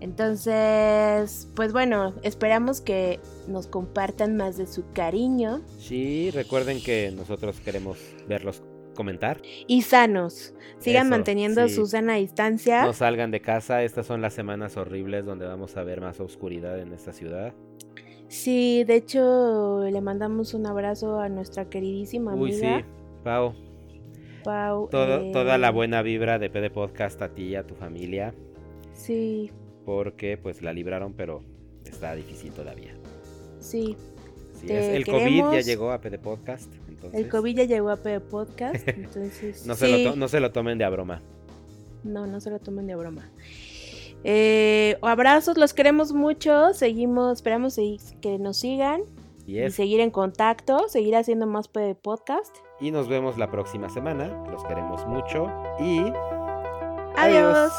[0.00, 7.60] Entonces, pues bueno, esperamos que nos compartan más de su cariño Sí, recuerden que nosotros
[7.60, 8.62] queremos verlos
[8.96, 9.40] comentar.
[9.66, 10.54] y sanos.
[10.78, 11.74] Sigan Eso, manteniendo sí.
[11.74, 12.84] su sana distancia.
[12.84, 16.78] No salgan de casa, estas son las semanas horribles donde vamos a ver más oscuridad
[16.80, 17.54] en esta ciudad.
[18.28, 22.86] Sí, de hecho, le mandamos un abrazo a nuestra queridísima Uy, sí, amiga
[23.22, 23.54] Pau,
[24.44, 24.88] Pau.
[24.90, 28.34] todo- eh, toda la buena vibra de PD Podcast a ti y a tu familia,
[28.94, 29.50] Sí,
[29.84, 31.42] porque pues la libraron, pero
[31.84, 32.94] está difícil todavía.
[33.60, 33.96] sí.
[34.64, 34.88] Es.
[34.88, 36.72] El COVID ya llegó a PD Podcast,
[37.06, 39.66] entonces El COVID ya llegó a P Podcast, entonces.
[39.66, 40.04] no, se sí.
[40.04, 41.22] lo to- no se lo tomen de a broma.
[42.04, 43.30] No, no se lo tomen de broma.
[44.24, 46.72] Eh, abrazos, los queremos mucho.
[46.74, 47.76] Seguimos, esperamos
[48.20, 49.02] que nos sigan
[49.46, 52.54] Y, seguir en contacto, seguir haciendo más P podcast.
[52.80, 55.50] y nos vemos la próxima semana, los queremos mucho
[55.80, 56.00] y
[57.16, 57.72] Adiós.